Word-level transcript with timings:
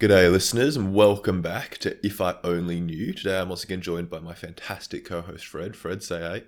G'day, 0.00 0.28
listeners, 0.28 0.76
and 0.76 0.92
welcome 0.92 1.40
back 1.40 1.78
to 1.78 2.04
If 2.04 2.20
I 2.20 2.34
Only 2.42 2.80
Knew. 2.80 3.12
Today 3.12 3.38
I'm 3.38 3.48
once 3.48 3.62
again 3.62 3.80
joined 3.80 4.10
by 4.10 4.18
my 4.18 4.34
fantastic 4.34 5.04
co 5.04 5.20
host, 5.20 5.46
Fred. 5.46 5.76
Fred, 5.76 6.02
say 6.02 6.18
hey. 6.18 6.44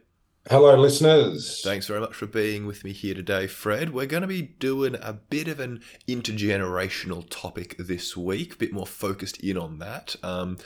Hello, 0.49 0.77
listeners. 0.77 1.61
Thanks 1.65 1.89
very 1.89 1.99
much 1.99 2.15
for 2.15 2.27
being 2.27 2.67
with 2.67 2.85
me 2.85 2.93
here 2.93 3.15
today, 3.15 3.49
Fred. 3.49 3.93
We're 3.93 4.07
going 4.07 4.21
to 4.21 4.29
be 4.29 4.43
doing 4.43 4.95
a 5.03 5.13
bit 5.13 5.49
of 5.49 5.59
an 5.59 5.81
intergenerational 6.07 7.27
topic 7.29 7.75
this 7.81 8.17
week, 8.17 8.55
a 8.55 8.57
bit 8.57 8.73
more 8.73 8.87
focused 8.87 9.41
in 9.41 9.59
on 9.59 9.81
that, 9.81 10.15
um, 10.23 10.59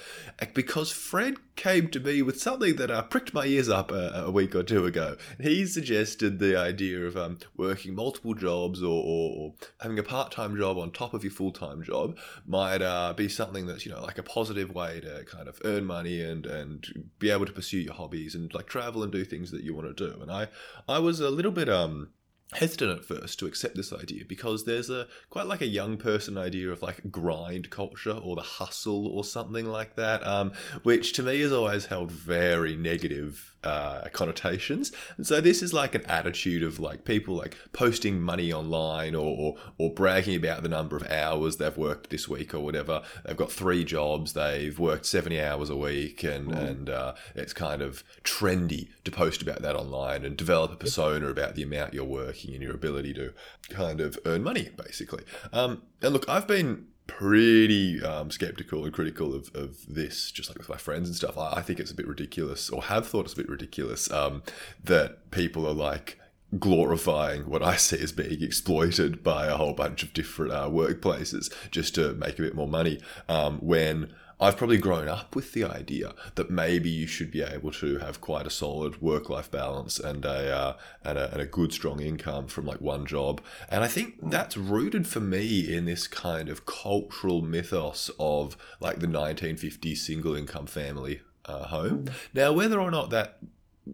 because 0.53 0.91
Fred 0.91 1.37
came 1.61 1.89
to 1.89 2.01
me 2.01 2.23
with 2.23 2.41
something 2.41 2.77
that 2.77 2.91
uh, 2.91 3.03
pricked 3.03 3.35
my 3.35 3.45
ears 3.45 3.69
up 3.69 3.91
a, 3.91 4.25
a, 4.27 4.31
week 4.31 4.55
or 4.55 4.63
two 4.63 4.87
ago. 4.87 5.17
He 5.39 5.67
suggested 5.67 6.39
the 6.39 6.59
idea 6.59 7.05
of 7.07 7.19
um, 7.19 7.39
working 7.55 7.95
multiple 7.95 8.33
jobs 8.33 8.83
or, 8.83 9.03
or, 9.05 9.37
or 9.37 9.55
having 9.83 9.99
a 9.99 10.03
part-time 10.03 10.57
job 10.57 10.79
on 10.79 10.91
top 10.91 11.13
of 11.13 11.23
your 11.23 11.33
full-time 11.33 11.83
job 11.83 12.17
might 12.47 12.81
uh, 12.81 13.13
be 13.13 13.29
something 13.29 13.67
that's 13.67 13.85
you 13.85 13.93
know 13.93 14.01
like 14.03 14.17
a 14.17 14.23
positive 14.23 14.75
way 14.75 15.01
to 15.01 15.23
kind 15.25 15.49
of 15.49 15.61
earn 15.65 15.85
money 15.85 16.23
and 16.23 16.47
and 16.47 17.11
be 17.19 17.31
able 17.31 17.45
to 17.45 17.53
pursue 17.53 17.79
your 17.79 17.93
hobbies 17.95 18.35
and 18.35 18.55
like 18.55 18.67
travel 18.67 19.03
and 19.03 19.13
do 19.13 19.23
things 19.23 19.51
that 19.51 19.63
you 19.63 19.70
want 19.71 19.97
to 19.97 20.11
do. 20.11 20.21
And 20.21 20.31
I 20.31 20.49
I 20.89 20.99
was 20.99 21.21
a 21.21 21.31
little 21.31 21.53
bit 21.53 21.69
um 21.69 22.11
hesitant 22.53 22.99
at 22.99 23.05
first 23.05 23.39
to 23.39 23.47
accept 23.47 23.77
this 23.77 23.93
idea 23.93 24.25
because 24.25 24.65
there's 24.65 24.91
a 24.91 25.07
quite 25.29 25.47
like 25.47 25.61
a 25.61 25.67
young 25.67 25.97
person 25.97 26.37
idea 26.37 26.71
of 26.71 26.83
like 26.83 27.11
grind 27.11 27.71
culture 27.71 28.13
or 28.13 28.35
the 28.35 28.43
hustle 28.43 29.07
or 29.07 29.25
something 29.25 29.67
like 29.67 29.95
that 29.97 30.27
um, 30.27 30.53
which 30.83 31.13
to 31.13 31.23
me 31.23 31.41
has 31.41 31.53
always 31.53 31.87
held 31.87 32.11
very 32.11 32.77
negative 32.77 33.51
uh, 33.63 34.09
connotations. 34.13 34.93
And 35.17 35.27
so 35.27 35.41
this 35.41 35.63
is 35.63 35.73
like 35.73 35.95
an 35.95 36.05
attitude 36.07 36.63
of 36.63 36.81
like 36.81 37.05
people 37.05 37.35
like 37.35 37.57
posting 37.73 38.21
money 38.21 38.53
online 38.53 39.15
or, 39.15 39.37
or, 39.37 39.57
or 39.79 39.93
bragging 39.93 40.37
about 40.37 40.63
the 40.63 40.69
number 40.69 40.97
of 40.97 41.11
hours 41.11 41.57
they've 41.57 41.77
worked 41.77 42.11
this 42.11 42.29
week 42.29 42.55
or 42.55 42.61
whatever. 42.61 43.03
They've 43.25 43.37
got 43.37 43.53
three 43.53 43.85
jobs, 43.85 44.33
they've 44.33 44.79
worked 44.79 45.07
70 45.07 45.41
hours 45.41 45.71
a 45.71 45.77
week, 45.77 46.23
and, 46.25 46.53
mm. 46.53 46.59
and 46.59 46.91
uh, 46.91 47.15
it's 47.35 47.53
kind 47.53 47.83
of 47.83 48.03
trendy 48.25 48.89
to 49.05 49.11
post 49.11 49.43
about 49.43 49.63
that 49.63 49.77
online 49.77 50.25
and 50.25 50.37
develop 50.37 50.73
a 50.73 50.77
persona 50.77 51.29
about 51.29 51.55
the 51.55 51.63
amount 51.63 51.95
you're 51.95 52.05
working 52.05 52.40
and 52.49 52.63
your 52.63 52.75
ability 52.75 53.15
to 53.15 53.33
kind 53.69 54.01
of 54.01 54.19
earn 54.25 54.43
money, 54.43 54.71
basically. 54.77 55.25
Um, 55.53 55.83
and 56.03 56.13
look, 56.13 56.29
I've 56.29 56.47
been 56.47 56.87
pretty 57.07 58.03
um, 58.03 58.31
skeptical 58.31 58.85
and 58.85 58.93
critical 58.93 59.35
of, 59.35 59.51
of 59.55 59.79
this, 59.89 60.31
just 60.31 60.49
like 60.49 60.59
with 60.59 60.69
my 60.69 60.77
friends 60.77 61.09
and 61.09 61.17
stuff. 61.17 61.37
I, 61.37 61.55
I 61.55 61.63
think 61.63 61.81
it's 61.81 61.91
a 61.91 61.95
bit 61.95 62.07
ridiculous, 62.07 62.71
or 62.71 62.83
have 62.85 63.07
thought 63.09 63.25
it's 63.25 63.35
a 63.35 63.37
bit 63.37 63.49
ridiculous, 63.49 64.11
um, 64.11 64.43
that 64.85 65.31
people 65.31 65.67
are 65.67 65.75
like 65.75 66.19
glorifying 66.59 67.43
what 67.43 67.63
I 67.63 67.77
see 67.77 67.99
as 67.99 68.13
being 68.13 68.43
exploited 68.43 69.23
by 69.23 69.47
a 69.47 69.57
whole 69.57 69.73
bunch 69.73 70.03
of 70.03 70.13
different 70.13 70.53
uh, 70.53 70.69
workplaces 70.69 71.53
just 71.71 71.95
to 71.97 72.15
make 72.15 72.39
a 72.39 72.43
bit 72.43 72.55
more 72.55 72.69
money. 72.69 73.01
Um, 73.29 73.59
when 73.59 74.13
I've 74.41 74.57
probably 74.57 74.79
grown 74.79 75.09
up 75.09 75.37
with 75.37 75.53
the 75.53 75.65
idea 75.65 76.15
that 76.35 76.51
maybe 76.51 76.89
you 76.89 77.07
should 77.07 77.31
be 77.31 77.43
able 77.43 77.73
to 77.73 77.99
have 77.99 78.21
quite 78.21 78.47
a 78.47 78.51
solid 78.51 79.03
work-life 79.03 79.51
balance 79.51 79.99
and 79.99 80.25
a, 80.25 80.57
uh, 80.57 80.77
and 81.05 81.19
a 81.19 81.33
and 81.33 81.43
a 81.43 81.47
good 81.47 81.73
strong 81.73 82.01
income 82.01 82.47
from 82.47 82.67
like 82.67 82.81
one 82.81 83.05
job, 83.07 83.43
and 83.69 83.85
I 83.85 83.89
think 83.89 84.15
that's 84.31 84.57
rooted 84.57 85.07
for 85.07 85.21
me 85.21 85.73
in 85.73 85.85
this 85.85 86.07
kind 86.07 86.49
of 86.49 86.67
cultural 86.67 87.43
mythos 87.43 88.11
of 88.19 88.57
like 88.81 89.01
the 89.01 89.07
1950s 89.07 89.99
single 89.99 90.35
income 90.35 90.67
family 90.67 91.21
uh, 91.45 91.65
home. 91.65 92.07
Now, 92.33 92.53
whether 92.53 92.81
or 92.81 92.91
not 92.91 93.11
that 93.11 93.39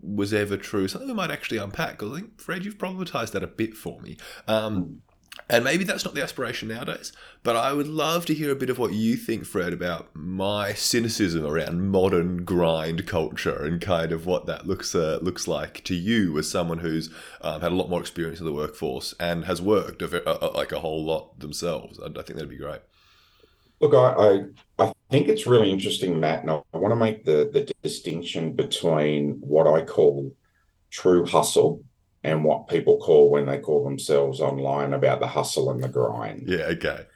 was 0.02 0.34
ever 0.34 0.56
true, 0.56 0.88
something 0.88 1.08
we 1.08 1.14
might 1.14 1.30
actually 1.30 1.58
unpack. 1.58 1.98
Because 1.98 2.12
I 2.12 2.20
think 2.20 2.40
Fred, 2.40 2.64
you've 2.64 2.78
problematized 2.78 3.32
that 3.32 3.42
a 3.42 3.48
bit 3.48 3.74
for 3.74 4.00
me. 4.00 4.16
Um, 4.46 5.02
and 5.48 5.64
maybe 5.64 5.84
that's 5.84 6.04
not 6.04 6.14
the 6.14 6.22
aspiration 6.22 6.68
nowadays, 6.68 7.12
but 7.42 7.56
I 7.56 7.72
would 7.72 7.86
love 7.86 8.26
to 8.26 8.34
hear 8.34 8.50
a 8.50 8.56
bit 8.56 8.70
of 8.70 8.78
what 8.78 8.92
you 8.92 9.16
think, 9.16 9.44
Fred, 9.44 9.72
about 9.72 10.08
my 10.14 10.72
cynicism 10.72 11.44
around 11.44 11.88
modern 11.88 12.44
grind 12.44 13.06
culture 13.06 13.64
and 13.64 13.80
kind 13.80 14.12
of 14.12 14.26
what 14.26 14.46
that 14.46 14.66
looks 14.66 14.94
uh, 14.94 15.18
looks 15.22 15.46
like 15.46 15.84
to 15.84 15.94
you 15.94 16.36
as 16.38 16.50
someone 16.50 16.78
who's 16.78 17.10
um, 17.42 17.60
had 17.60 17.72
a 17.72 17.76
lot 17.76 17.90
more 17.90 18.00
experience 18.00 18.40
in 18.40 18.46
the 18.46 18.52
workforce 18.52 19.14
and 19.20 19.44
has 19.44 19.62
worked 19.62 20.02
a, 20.02 20.28
a, 20.28 20.50
like 20.56 20.72
a 20.72 20.80
whole 20.80 21.04
lot 21.04 21.38
themselves. 21.38 22.00
I, 22.00 22.06
I 22.06 22.22
think 22.22 22.34
that'd 22.34 22.48
be 22.48 22.56
great. 22.56 22.80
Look, 23.80 23.94
I, 23.94 24.46
I, 24.78 24.84
I 24.86 24.92
think 25.10 25.28
it's 25.28 25.46
really 25.46 25.70
interesting, 25.70 26.18
Matt, 26.18 26.42
and 26.42 26.50
I 26.50 26.62
want 26.72 26.92
to 26.92 26.96
make 26.96 27.24
the 27.24 27.50
the 27.52 27.72
distinction 27.82 28.54
between 28.54 29.34
what 29.40 29.66
I 29.66 29.84
call 29.84 30.32
true 30.90 31.26
hustle 31.26 31.84
and 32.26 32.42
what 32.42 32.66
people 32.66 32.98
call 32.98 33.30
when 33.30 33.46
they 33.46 33.58
call 33.58 33.84
themselves 33.84 34.40
online 34.40 34.92
about 34.92 35.20
the 35.20 35.28
hustle 35.28 35.70
and 35.70 35.80
the 35.80 35.88
grind. 35.88 36.48
Yeah, 36.48 36.64
okay. 36.72 37.06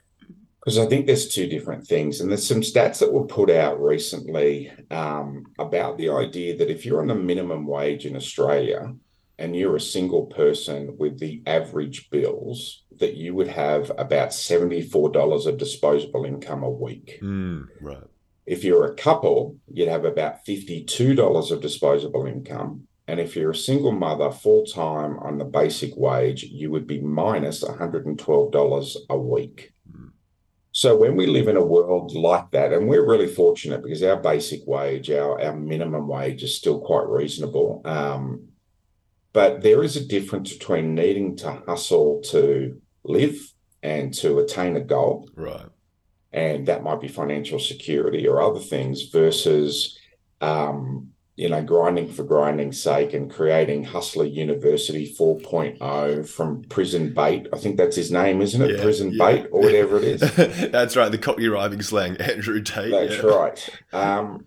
Because 0.59 0.77
I 0.77 0.85
think 0.85 1.05
there's 1.05 1.27
two 1.27 1.47
different 1.47 1.85
things. 1.85 2.21
And 2.21 2.29
there's 2.29 2.47
some 2.47 2.61
stats 2.61 2.99
that 2.99 3.11
were 3.11 3.25
put 3.25 3.49
out 3.49 3.81
recently 3.81 4.71
um, 4.89 5.47
about 5.59 5.97
the 5.97 6.09
idea 6.09 6.57
that 6.57 6.71
if 6.71 6.85
you're 6.85 7.01
on 7.01 7.07
the 7.07 7.15
minimum 7.15 7.67
wage 7.67 8.05
in 8.05 8.15
Australia 8.15 8.95
and 9.37 9.53
you're 9.53 9.75
a 9.75 9.81
single 9.81 10.27
person 10.27 10.95
with 10.97 11.19
the 11.19 11.41
average 11.45 12.09
bills, 12.09 12.83
that 12.99 13.15
you 13.15 13.35
would 13.35 13.49
have 13.49 13.91
about 13.97 14.29
$74 14.29 15.45
of 15.45 15.57
disposable 15.57 16.23
income 16.23 16.63
a 16.63 16.69
week. 16.69 17.19
Mm, 17.21 17.65
right. 17.81 18.03
If 18.45 18.63
you're 18.63 18.85
a 18.85 18.95
couple, 18.95 19.57
you'd 19.67 19.89
have 19.89 20.05
about 20.05 20.45
$52 20.45 21.51
of 21.51 21.61
disposable 21.61 22.27
income 22.27 22.87
and 23.07 23.19
if 23.19 23.35
you're 23.35 23.51
a 23.51 23.55
single 23.55 23.91
mother 23.91 24.31
full 24.31 24.65
time 24.65 25.17
on 25.19 25.37
the 25.37 25.45
basic 25.45 25.95
wage, 25.97 26.43
you 26.43 26.71
would 26.71 26.87
be 26.87 27.01
minus 27.01 27.63
$112 27.63 28.95
a 29.09 29.17
week. 29.17 29.73
So 30.73 30.95
when 30.95 31.17
we 31.17 31.27
live 31.27 31.49
in 31.49 31.57
a 31.57 31.65
world 31.65 32.15
like 32.15 32.51
that, 32.51 32.71
and 32.71 32.87
we're 32.87 33.05
really 33.05 33.27
fortunate 33.27 33.83
because 33.83 34.01
our 34.03 34.15
basic 34.15 34.65
wage, 34.65 35.11
our, 35.11 35.41
our 35.41 35.55
minimum 35.55 36.07
wage 36.07 36.43
is 36.43 36.55
still 36.55 36.79
quite 36.79 37.07
reasonable. 37.07 37.81
Um, 37.83 38.47
but 39.33 39.61
there 39.61 39.83
is 39.83 39.97
a 39.97 40.05
difference 40.05 40.53
between 40.53 40.95
needing 40.95 41.35
to 41.37 41.61
hustle 41.67 42.21
to 42.27 42.79
live 43.03 43.37
and 43.83 44.13
to 44.15 44.39
attain 44.39 44.77
a 44.77 44.81
goal. 44.81 45.29
Right. 45.35 45.65
And 46.31 46.65
that 46.67 46.83
might 46.83 47.01
be 47.01 47.09
financial 47.09 47.59
security 47.59 48.25
or 48.27 48.41
other 48.41 48.59
things 48.59 49.09
versus 49.09 49.97
um, 50.39 51.10
you 51.41 51.49
know, 51.49 51.63
grinding 51.63 52.07
for 52.07 52.23
grinding's 52.23 52.79
sake 52.79 53.15
and 53.15 53.31
creating 53.31 53.83
Hustler 53.83 54.25
University 54.25 55.11
4.0 55.11 56.29
from 56.29 56.61
Prison 56.65 57.15
Bait. 57.15 57.47
I 57.51 57.57
think 57.57 57.77
that's 57.77 57.95
his 57.95 58.11
name, 58.11 58.43
isn't 58.43 58.61
it? 58.61 58.75
Yeah, 58.75 58.83
Prison 58.83 59.11
yeah. 59.11 59.25
Bait 59.25 59.47
or 59.51 59.61
whatever 59.61 59.97
it 59.97 60.03
is. 60.03 60.21
that's 60.71 60.95
right. 60.95 61.11
The 61.11 61.17
Cockney 61.17 61.47
rhyming 61.47 61.81
slang, 61.81 62.15
Andrew 62.17 62.61
Tate. 62.61 62.91
That's 62.91 63.23
yeah. 63.23 63.29
right. 63.29 63.69
Um, 63.91 64.45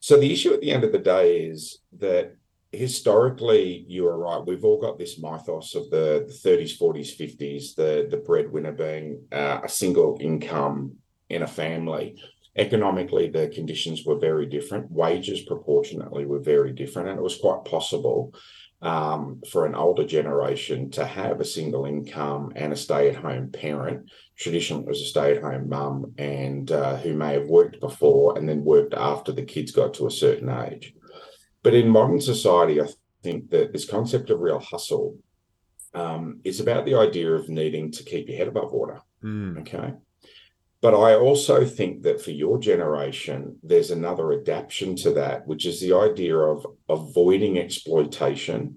so 0.00 0.20
the 0.20 0.30
issue 0.30 0.52
at 0.52 0.60
the 0.60 0.70
end 0.70 0.84
of 0.84 0.92
the 0.92 0.98
day 0.98 1.46
is 1.46 1.78
that 1.98 2.36
historically, 2.72 3.86
you 3.88 4.06
are 4.06 4.18
right. 4.18 4.46
We've 4.46 4.66
all 4.66 4.78
got 4.78 4.98
this 4.98 5.18
mythos 5.18 5.74
of 5.74 5.88
the, 5.88 6.26
the 6.28 6.50
30s, 6.50 6.78
40s, 6.78 7.16
50s, 7.16 7.74
the, 7.74 8.06
the 8.10 8.18
breadwinner 8.18 8.72
being 8.72 9.22
uh, 9.32 9.60
a 9.64 9.68
single 9.70 10.18
income 10.20 10.96
in 11.30 11.42
a 11.42 11.46
family 11.46 12.20
economically 12.58 13.28
the 13.28 13.48
conditions 13.48 14.04
were 14.04 14.18
very 14.18 14.46
different. 14.46 14.90
Wages 14.90 15.42
proportionately 15.42 16.26
were 16.26 16.40
very 16.40 16.72
different 16.72 17.08
and 17.08 17.18
it 17.18 17.22
was 17.22 17.38
quite 17.38 17.64
possible 17.64 18.34
um, 18.82 19.40
for 19.50 19.66
an 19.66 19.74
older 19.74 20.04
generation 20.04 20.90
to 20.90 21.04
have 21.04 21.40
a 21.40 21.44
single 21.44 21.84
income 21.84 22.52
and 22.56 22.72
a 22.72 22.76
stay-at-home 22.76 23.50
parent. 23.50 24.10
Traditionally 24.36 24.84
it 24.84 24.88
was 24.88 25.02
a 25.02 25.06
stay-at-home 25.06 25.68
mum 25.68 26.14
and 26.18 26.70
uh, 26.70 26.96
who 26.96 27.14
may 27.14 27.34
have 27.34 27.48
worked 27.48 27.80
before 27.80 28.36
and 28.36 28.48
then 28.48 28.64
worked 28.64 28.94
after 28.94 29.32
the 29.32 29.42
kids 29.42 29.72
got 29.72 29.94
to 29.94 30.06
a 30.06 30.10
certain 30.10 30.48
age. 30.48 30.94
But 31.62 31.74
in 31.74 31.88
modern 31.88 32.20
society 32.20 32.80
i 32.80 32.86
think 33.22 33.50
that 33.50 33.72
this 33.72 33.88
concept 33.88 34.30
of 34.30 34.40
real 34.40 34.60
hustle 34.60 35.16
um, 35.94 36.40
is 36.44 36.60
about 36.60 36.84
the 36.84 36.94
idea 36.94 37.32
of 37.32 37.48
needing 37.48 37.90
to 37.92 38.04
keep 38.04 38.28
your 38.28 38.38
head 38.38 38.48
above 38.48 38.72
water. 38.72 39.00
Mm. 39.24 39.60
okay 39.62 39.94
but 40.80 40.94
I 40.94 41.14
also 41.14 41.64
think 41.64 42.02
that 42.02 42.20
for 42.20 42.30
your 42.30 42.58
generation, 42.58 43.58
there's 43.62 43.90
another 43.90 44.32
adaptation 44.32 44.94
to 44.96 45.12
that, 45.12 45.46
which 45.46 45.66
is 45.66 45.80
the 45.80 45.94
idea 45.94 46.36
of 46.36 46.66
avoiding 46.88 47.58
exploitation 47.58 48.76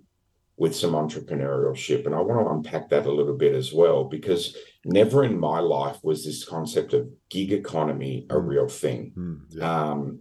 with 0.57 0.75
some 0.75 0.94
entrepreneurship. 0.94 2.06
And 2.06 2.15
I 2.15 2.21
want 2.21 2.45
to 2.45 2.51
unpack 2.51 2.89
that 2.89 3.06
a 3.06 3.12
little 3.12 3.38
bit 3.38 3.53
as 3.53 3.71
well, 3.71 4.03
because 4.06 4.56
never 4.83 5.24
in 5.24 5.39
my 5.39 5.59
life 5.59 5.98
was 6.03 6.25
this 6.25 6.44
concept 6.44 6.94
of 6.94 7.09
gig 7.30 7.51
economy 7.51 8.25
a 8.30 8.39
real 8.39 8.68
thing. 8.68 9.13
Mm, 9.15 9.42
yeah. 9.50 9.89
um, 9.92 10.19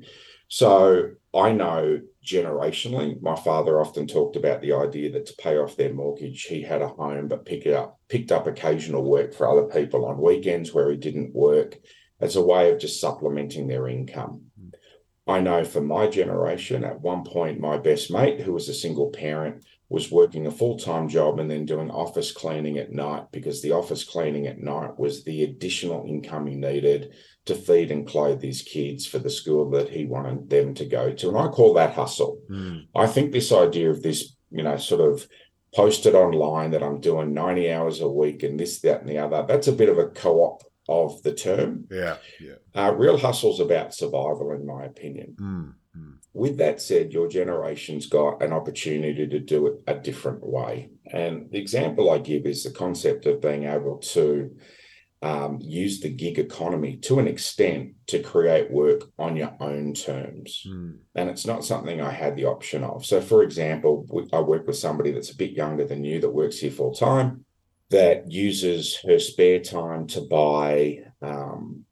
so 0.48 1.10
I 1.34 1.52
know 1.52 2.00
generationally, 2.24 3.20
my 3.20 3.36
father 3.36 3.80
often 3.80 4.06
talked 4.06 4.36
about 4.36 4.60
the 4.60 4.72
idea 4.72 5.10
that 5.12 5.26
to 5.26 5.34
pay 5.36 5.56
off 5.56 5.76
their 5.76 5.92
mortgage, 5.92 6.42
he 6.44 6.62
had 6.62 6.82
a 6.82 6.88
home, 6.88 7.28
but 7.28 7.44
picked 7.44 7.66
up 7.66 7.98
picked 8.08 8.32
up 8.32 8.46
occasional 8.46 9.02
work 9.02 9.32
for 9.32 9.48
other 9.48 9.66
people 9.66 10.04
on 10.04 10.20
weekends 10.20 10.72
where 10.74 10.90
he 10.90 10.96
didn't 10.96 11.34
work 11.34 11.78
as 12.20 12.36
a 12.36 12.42
way 12.42 12.70
of 12.70 12.78
just 12.78 13.00
supplementing 13.00 13.66
their 13.66 13.88
income. 13.88 14.49
I 15.30 15.40
know 15.40 15.64
for 15.64 15.80
my 15.80 16.08
generation, 16.08 16.84
at 16.84 17.00
one 17.00 17.24
point, 17.24 17.60
my 17.60 17.78
best 17.78 18.10
mate, 18.10 18.40
who 18.40 18.52
was 18.52 18.68
a 18.68 18.74
single 18.74 19.10
parent, 19.10 19.64
was 19.88 20.10
working 20.10 20.46
a 20.46 20.50
full 20.50 20.78
time 20.78 21.08
job 21.08 21.38
and 21.38 21.50
then 21.50 21.64
doing 21.64 21.90
office 21.90 22.32
cleaning 22.32 22.78
at 22.78 22.92
night 22.92 23.26
because 23.32 23.62
the 23.62 23.72
office 23.72 24.04
cleaning 24.04 24.46
at 24.46 24.60
night 24.60 24.98
was 24.98 25.24
the 25.24 25.42
additional 25.44 26.04
income 26.06 26.46
he 26.46 26.56
needed 26.56 27.12
to 27.46 27.54
feed 27.54 27.90
and 27.90 28.06
clothe 28.06 28.42
his 28.42 28.62
kids 28.62 29.06
for 29.06 29.18
the 29.18 29.30
school 29.30 29.70
that 29.70 29.88
he 29.88 30.04
wanted 30.04 30.50
them 30.50 30.74
to 30.74 30.84
go 30.84 31.12
to. 31.12 31.28
And 31.28 31.38
I 31.38 31.48
call 31.48 31.74
that 31.74 31.94
hustle. 31.94 32.40
Mm. 32.50 32.86
I 32.94 33.06
think 33.06 33.32
this 33.32 33.52
idea 33.52 33.90
of 33.90 34.02
this, 34.02 34.36
you 34.50 34.62
know, 34.62 34.76
sort 34.76 35.00
of 35.00 35.26
posted 35.74 36.14
online 36.14 36.72
that 36.72 36.82
I'm 36.82 37.00
doing 37.00 37.32
90 37.34 37.72
hours 37.72 38.00
a 38.00 38.08
week 38.08 38.42
and 38.42 38.58
this, 38.58 38.80
that, 38.80 39.00
and 39.00 39.08
the 39.08 39.18
other, 39.18 39.44
that's 39.46 39.68
a 39.68 39.72
bit 39.72 39.88
of 39.88 39.98
a 39.98 40.06
co 40.06 40.38
op 40.38 40.62
of 40.90 41.22
the 41.22 41.32
term. 41.32 41.86
Yeah. 41.90 42.16
Yeah. 42.40 42.56
Uh, 42.74 42.92
real 42.92 43.16
hustle's 43.16 43.60
about 43.60 43.94
survival, 43.94 44.52
in 44.52 44.66
my 44.66 44.84
opinion. 44.84 45.36
Mm. 45.40 45.74
Mm. 45.96 46.14
With 46.34 46.58
that 46.58 46.82
said, 46.82 47.12
your 47.12 47.28
generation's 47.28 48.06
got 48.06 48.42
an 48.42 48.52
opportunity 48.52 49.26
to 49.26 49.38
do 49.38 49.68
it 49.68 49.82
a 49.86 49.94
different 49.94 50.44
way. 50.44 50.90
And 51.06 51.50
the 51.50 51.58
example 51.58 52.10
I 52.10 52.18
give 52.18 52.44
is 52.44 52.64
the 52.64 52.72
concept 52.72 53.26
of 53.26 53.40
being 53.40 53.64
able 53.64 53.98
to 53.98 54.50
um, 55.22 55.58
use 55.60 56.00
the 56.00 56.08
gig 56.08 56.38
economy 56.38 56.96
to 57.02 57.18
an 57.18 57.28
extent 57.28 57.92
to 58.06 58.22
create 58.22 58.70
work 58.70 59.02
on 59.18 59.36
your 59.36 59.54
own 59.60 59.94
terms. 59.94 60.62
Mm. 60.66 60.98
And 61.14 61.30
it's 61.30 61.46
not 61.46 61.64
something 61.64 62.00
I 62.00 62.10
had 62.10 62.34
the 62.34 62.46
option 62.46 62.82
of. 62.82 63.06
So, 63.06 63.20
for 63.20 63.44
example, 63.44 64.06
I 64.32 64.40
work 64.40 64.66
with 64.66 64.76
somebody 64.76 65.12
that's 65.12 65.30
a 65.30 65.36
bit 65.36 65.52
younger 65.52 65.86
than 65.86 66.02
you 66.02 66.20
that 66.20 66.30
works 66.30 66.58
here 66.58 66.72
full 66.72 66.94
time 66.94 67.44
that 67.90 68.30
uses 68.30 68.98
her 69.06 69.18
spare 69.18 69.60
time 69.60 70.06
to 70.08 70.20
buy 70.20 71.00
um, 71.22 71.84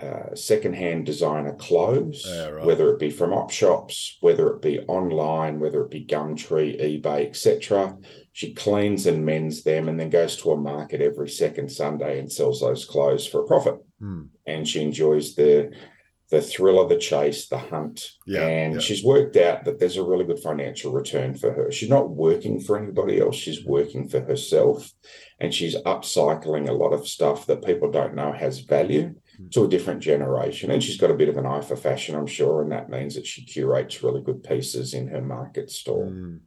uh, 0.00 0.34
secondhand 0.34 1.04
designer 1.04 1.54
clothes, 1.54 2.24
Yeah, 2.26 2.48
right. 2.48 2.64
whether 2.64 2.90
it 2.90 2.98
be 2.98 3.10
from 3.10 3.32
op 3.32 3.50
shops, 3.50 4.16
whether 4.20 4.48
it 4.48 4.62
be 4.62 4.80
online, 4.80 5.60
whether 5.60 5.82
it 5.82 5.90
be 5.90 6.06
Gumtree, 6.06 6.80
eBay, 6.80 7.26
etc. 7.26 7.98
She 8.32 8.54
cleans 8.54 9.06
and 9.06 9.26
mends 9.26 9.62
them, 9.62 9.88
and 9.88 10.00
then 10.00 10.08
goes 10.08 10.36
to 10.38 10.52
a 10.52 10.56
market 10.56 11.02
every 11.02 11.28
second 11.28 11.70
Sunday 11.70 12.18
and 12.18 12.32
sells 12.32 12.60
those 12.60 12.84
clothes 12.84 13.26
for 13.26 13.42
a 13.42 13.46
profit. 13.46 13.74
Mm. 14.00 14.28
And 14.46 14.66
she 14.66 14.80
enjoys 14.82 15.34
the 15.34 15.72
the 16.30 16.40
thrill 16.40 16.80
of 16.80 16.88
the 16.88 16.96
chase, 16.96 17.48
the 17.48 17.58
hunt, 17.58 18.12
Yeah, 18.24 18.46
and 18.46 18.74
yeah. 18.74 18.80
she's 18.80 19.04
worked 19.04 19.36
out 19.36 19.64
that 19.64 19.78
there's 19.80 19.96
a 19.96 20.04
really 20.04 20.24
good 20.24 20.38
financial 20.38 20.92
return 20.92 21.34
for 21.34 21.52
her. 21.52 21.72
She's 21.72 21.90
not 21.90 22.10
working 22.10 22.60
for 22.60 22.78
anybody 22.78 23.20
else; 23.20 23.36
she's 23.36 23.64
working 23.64 24.08
for 24.08 24.20
herself, 24.20 24.92
and 25.40 25.52
she's 25.52 25.76
upcycling 25.76 26.68
a 26.68 26.72
lot 26.72 26.92
of 26.92 27.08
stuff 27.08 27.46
that 27.46 27.64
people 27.64 27.90
don't 27.90 28.14
know 28.14 28.32
has 28.32 28.60
value 28.60 29.14
to 29.52 29.64
a 29.64 29.68
different 29.68 30.00
generation. 30.00 30.70
And 30.70 30.82
she's 30.82 30.98
got 30.98 31.10
a 31.10 31.14
bit 31.14 31.28
of 31.30 31.36
an 31.36 31.46
eye 31.46 31.62
for 31.62 31.74
fashion, 31.74 32.14
I'm 32.14 32.26
sure, 32.26 32.62
and 32.62 32.70
that 32.72 32.90
means 32.90 33.14
that 33.14 33.26
she 33.26 33.44
curates 33.44 34.02
really 34.02 34.20
good 34.22 34.42
pieces 34.44 34.94
in 34.94 35.08
her 35.08 35.22
market 35.22 35.70
store. 35.70 36.06
Mm. 36.06 36.40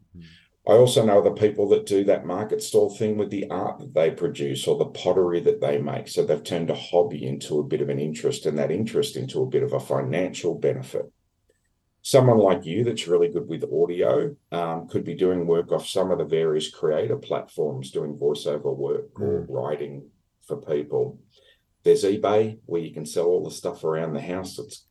Mm. 0.68 0.74
I 0.74 0.77
also 0.77 1.06
know 1.06 1.21
the 1.21 1.31
people 1.31 1.68
that 1.69 1.86
do 1.86 2.04
that 2.06 2.25
market 2.25 2.62
stall 2.62 2.89
thing 2.89 3.18
with 3.18 3.30
the 3.30 3.50
art 3.50 3.80
that 3.80 3.94
they 3.94 4.12
produce 4.12 4.68
or 4.68 4.77
the 4.77 4.86
pottery 4.86 5.39
that 5.42 5.62
they 5.62 5.77
make. 5.77 6.07
So 6.07 6.25
they've 6.25 6.44
turned 6.44 6.69
a 6.69 6.75
hobby 6.75 7.25
into 7.25 7.60
a 7.60 7.63
bit 7.63 7.81
of 7.81 7.89
an 7.89 8.00
interest 8.00 8.45
and 8.45 8.57
that 8.57 8.71
interest 8.71 9.15
into 9.15 9.42
a 9.42 9.48
bit 9.48 9.63
of 9.63 9.74
a 9.74 9.80
financial 9.80 10.56
benefit. 10.56 11.12
Someone 12.01 12.38
like 12.38 12.65
you 12.65 12.83
that's 12.83 13.07
really 13.07 13.30
good 13.30 13.48
with 13.48 13.63
audio 13.63 14.36
um, 14.51 14.89
could 14.89 15.06
be 15.06 15.15
doing 15.15 15.48
work 15.48 15.71
off 15.71 15.88
some 15.88 16.12
of 16.12 16.18
the 16.18 16.25
various 16.25 16.69
creator 16.69 17.15
platforms, 17.15 17.92
doing 17.92 18.18
voiceover 18.18 18.75
work 18.75 19.18
or 19.21 19.45
writing 19.48 20.10
for 20.45 20.57
people. 20.57 21.18
There's 21.83 22.04
eBay 22.04 22.60
where 22.65 22.81
you 22.81 22.94
can 22.94 23.06
sell 23.06 23.27
all 23.27 23.44
the 23.44 23.51
stuff 23.51 23.86
around 23.86 24.13
the 24.13 24.21
house 24.21 24.57
that's 24.57 24.86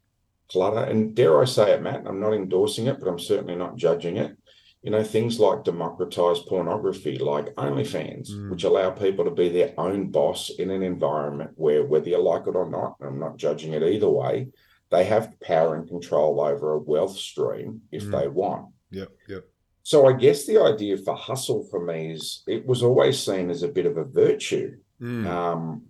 clutter. 0.50 0.84
And 0.84 1.14
dare 1.14 1.38
I 1.40 1.44
say 1.44 1.72
it, 1.72 1.82
Matt, 1.82 2.04
I'm 2.06 2.20
not 2.20 2.32
endorsing 2.32 2.86
it, 2.86 2.98
but 2.98 3.08
I'm 3.08 3.18
certainly 3.18 3.56
not 3.56 3.76
judging 3.76 4.16
it 4.16 4.34
you 4.82 4.90
know, 4.90 5.02
things 5.04 5.38
like 5.38 5.62
democratized 5.64 6.46
pornography, 6.46 7.16
like 7.18 7.54
OnlyFans, 7.54 8.30
Mm. 8.30 8.50
which 8.50 8.64
allow 8.64 8.90
people 8.90 9.24
to 9.24 9.30
be 9.30 9.48
their 9.48 9.72
own 9.78 10.10
boss 10.10 10.50
in 10.50 10.70
an 10.70 10.82
environment 10.82 11.52
where, 11.54 11.84
whether 11.84 12.08
you 12.08 12.18
like 12.20 12.46
it 12.48 12.56
or 12.56 12.68
not, 12.68 12.96
and 13.00 13.08
I'm 13.08 13.18
not 13.20 13.36
judging 13.36 13.72
it 13.74 13.82
either 13.84 14.08
way, 14.10 14.48
they 14.90 15.04
have 15.04 15.38
power 15.40 15.74
and 15.76 15.88
control 15.88 16.40
over 16.40 16.72
a 16.72 16.78
wealth 16.78 17.16
stream 17.16 17.82
if 17.92 18.02
Mm. 18.04 18.10
they 18.20 18.28
want. 18.28 18.66
Yep. 18.90 19.08
Yep. 19.28 19.44
So 19.84 20.06
I 20.06 20.12
guess 20.12 20.46
the 20.46 20.58
idea 20.60 20.96
for 20.96 21.14
hustle 21.14 21.64
for 21.70 21.80
me 21.84 22.12
is 22.12 22.42
it 22.46 22.66
was 22.66 22.82
always 22.82 23.18
seen 23.18 23.50
as 23.50 23.62
a 23.62 23.68
bit 23.68 23.86
of 23.86 23.96
a 23.96 24.04
virtue. 24.04 24.76
Mm. 25.00 25.26
Um, 25.26 25.82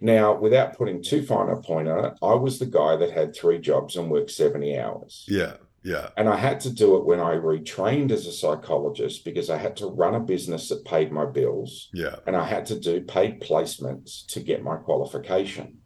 now, 0.00 0.38
without 0.38 0.76
putting 0.76 1.02
too 1.02 1.22
fine 1.22 1.48
a 1.48 1.56
point 1.60 1.88
on 1.88 2.04
it, 2.04 2.12
I 2.22 2.34
was 2.34 2.58
the 2.58 2.66
guy 2.66 2.96
that 2.96 3.10
had 3.12 3.34
three 3.34 3.58
jobs 3.58 3.96
and 3.96 4.10
worked 4.10 4.30
70 4.30 4.78
hours. 4.78 5.24
yeah. 5.28 5.54
Yeah. 5.86 6.08
And 6.16 6.28
I 6.28 6.34
had 6.36 6.58
to 6.62 6.70
do 6.70 6.96
it 6.96 7.04
when 7.06 7.20
I 7.20 7.34
retrained 7.34 8.10
as 8.10 8.26
a 8.26 8.32
psychologist 8.32 9.24
because 9.24 9.48
I 9.50 9.56
had 9.56 9.76
to 9.76 9.86
run 9.86 10.16
a 10.16 10.20
business 10.20 10.68
that 10.68 10.84
paid 10.84 11.12
my 11.12 11.24
bills 11.26 11.90
Yeah. 11.94 12.16
and 12.26 12.34
I 12.34 12.44
had 12.44 12.66
to 12.66 12.80
do 12.80 13.00
paid 13.02 13.40
placements 13.40 14.26
to 14.32 14.40
get 14.40 14.64
my 14.64 14.76
qualification. 14.76 15.78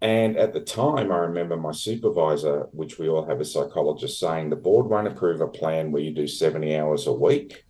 And 0.00 0.38
at 0.38 0.54
the 0.54 0.60
time, 0.60 1.12
I 1.12 1.18
remember 1.18 1.58
my 1.58 1.72
supervisor, 1.72 2.68
which 2.72 2.98
we 2.98 3.08
all 3.10 3.26
have 3.26 3.40
as 3.42 3.52
psychologists, 3.52 4.20
saying 4.20 4.48
the 4.48 4.56
board 4.56 4.86
won't 4.86 5.08
approve 5.08 5.42
a 5.42 5.48
plan 5.48 5.92
where 5.92 6.00
you 6.02 6.14
do 6.14 6.26
70 6.26 6.74
hours 6.74 7.06
a 7.06 7.12
week. 7.12 7.66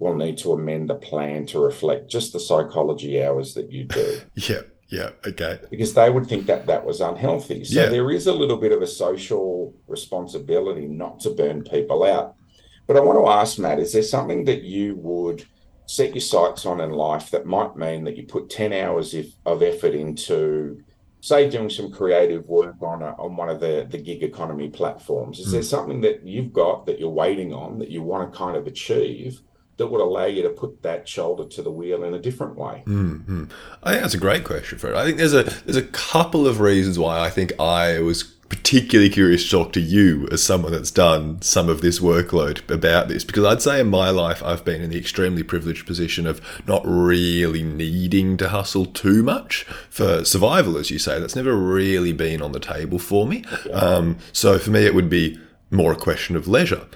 We'll 0.00 0.16
need 0.16 0.38
to 0.38 0.52
amend 0.52 0.90
the 0.90 0.96
plan 0.96 1.46
to 1.46 1.60
reflect 1.60 2.10
just 2.10 2.32
the 2.32 2.40
psychology 2.40 3.22
hours 3.22 3.54
that 3.54 3.70
you 3.70 3.84
do 3.84 4.20
Yeah. 4.34 4.62
Yeah. 4.90 5.10
Okay. 5.26 5.58
because 5.70 5.94
they 5.94 6.08
would 6.08 6.26
think 6.26 6.46
that 6.46 6.66
that 6.66 6.84
was 6.84 7.00
unhealthy. 7.00 7.64
So 7.64 7.80
Yeah. 7.80 7.88
there 7.90 8.10
is 8.10 8.26
a 8.26 8.32
little 8.32 8.56
bit 8.56 8.72
of 8.72 8.80
a 8.80 8.86
social 8.86 9.74
responsibility 9.86 10.86
not 10.86 11.20
to 11.20 11.30
burn 11.30 11.62
people 11.62 12.04
out. 12.04 12.34
But 12.86 12.96
I 12.96 13.00
want 13.00 13.18
to 13.18 13.30
ask 13.30 13.58
Matt, 13.58 13.80
is 13.80 13.92
there 13.92 14.02
something 14.02 14.44
that 14.46 14.62
you 14.62 14.96
would 14.96 15.44
set 15.86 16.14
your 16.14 16.22
sights 16.22 16.64
on 16.64 16.80
in 16.80 16.90
life 16.90 17.30
that 17.30 17.46
might 17.46 17.76
mean 17.76 18.04
that 18.04 18.16
you 18.16 18.24
put 18.24 18.50
10 18.50 18.72
hours 18.72 19.14
of, 19.14 19.26
of 19.44 19.62
effort 19.62 19.94
into 19.94 20.82
say 21.20 21.50
doing 21.50 21.68
some 21.70 21.90
creative 21.90 22.46
work 22.46 22.76
on 22.80 23.02
a, 23.02 23.10
on 23.18 23.36
one 23.36 23.48
of 23.48 23.58
the 23.58 23.86
the 23.90 23.98
gig 23.98 24.22
economy 24.22 24.68
platforms 24.68 25.40
is 25.40 25.46
hmm. 25.46 25.52
there 25.52 25.62
something 25.62 26.00
that 26.00 26.24
you've 26.24 26.52
got 26.52 26.86
that 26.86 27.00
you're 27.00 27.08
waiting 27.08 27.52
on 27.52 27.78
that 27.78 27.90
you 27.90 28.02
want 28.02 28.30
to 28.30 28.38
kind 28.38 28.56
of 28.56 28.66
achieve 28.66 29.40
that 29.78 29.86
would 29.86 30.00
allow 30.00 30.26
you 30.26 30.42
to 30.42 30.50
put 30.50 30.82
that 30.82 31.08
shoulder 31.08 31.46
to 31.48 31.62
the 31.62 31.70
wheel 31.70 32.04
in 32.04 32.14
a 32.14 32.18
different 32.18 32.56
way 32.56 32.82
hmm 32.84 33.44
I 33.82 33.92
think 33.92 34.02
that's 34.02 34.14
a 34.14 34.18
great 34.18 34.44
question, 34.44 34.78
Fred. 34.78 34.94
I 34.94 35.04
think 35.04 35.18
there's 35.18 35.34
a 35.34 35.44
there's 35.64 35.76
a 35.76 35.82
couple 35.82 36.46
of 36.46 36.60
reasons 36.60 36.98
why 36.98 37.20
I 37.20 37.30
think 37.30 37.52
I 37.58 38.00
was 38.00 38.22
particularly 38.48 39.10
curious 39.10 39.44
to 39.44 39.50
talk 39.50 39.72
to 39.74 39.80
you 39.80 40.26
as 40.32 40.42
someone 40.42 40.72
that's 40.72 40.90
done 40.90 41.40
some 41.42 41.68
of 41.68 41.82
this 41.82 42.00
workload 42.00 42.68
about 42.70 43.08
this 43.08 43.22
because 43.22 43.44
I'd 43.44 43.62
say 43.62 43.80
in 43.80 43.88
my 43.88 44.10
life 44.10 44.42
I've 44.42 44.64
been 44.64 44.80
in 44.80 44.90
the 44.90 44.98
extremely 44.98 45.42
privileged 45.42 45.86
position 45.86 46.26
of 46.26 46.40
not 46.66 46.82
really 46.84 47.62
needing 47.62 48.36
to 48.38 48.48
hustle 48.48 48.86
too 48.86 49.22
much 49.22 49.64
for 49.90 50.24
survival, 50.24 50.78
as 50.78 50.90
you 50.90 50.98
say. 50.98 51.20
That's 51.20 51.36
never 51.36 51.54
really 51.54 52.12
been 52.12 52.40
on 52.40 52.52
the 52.52 52.60
table 52.60 52.98
for 52.98 53.26
me. 53.26 53.44
Um, 53.72 54.16
so 54.32 54.58
for 54.58 54.70
me, 54.70 54.86
it 54.86 54.94
would 54.94 55.10
be 55.10 55.38
more 55.70 55.92
a 55.92 55.96
question 55.96 56.34
of 56.34 56.48
leisure. 56.48 56.86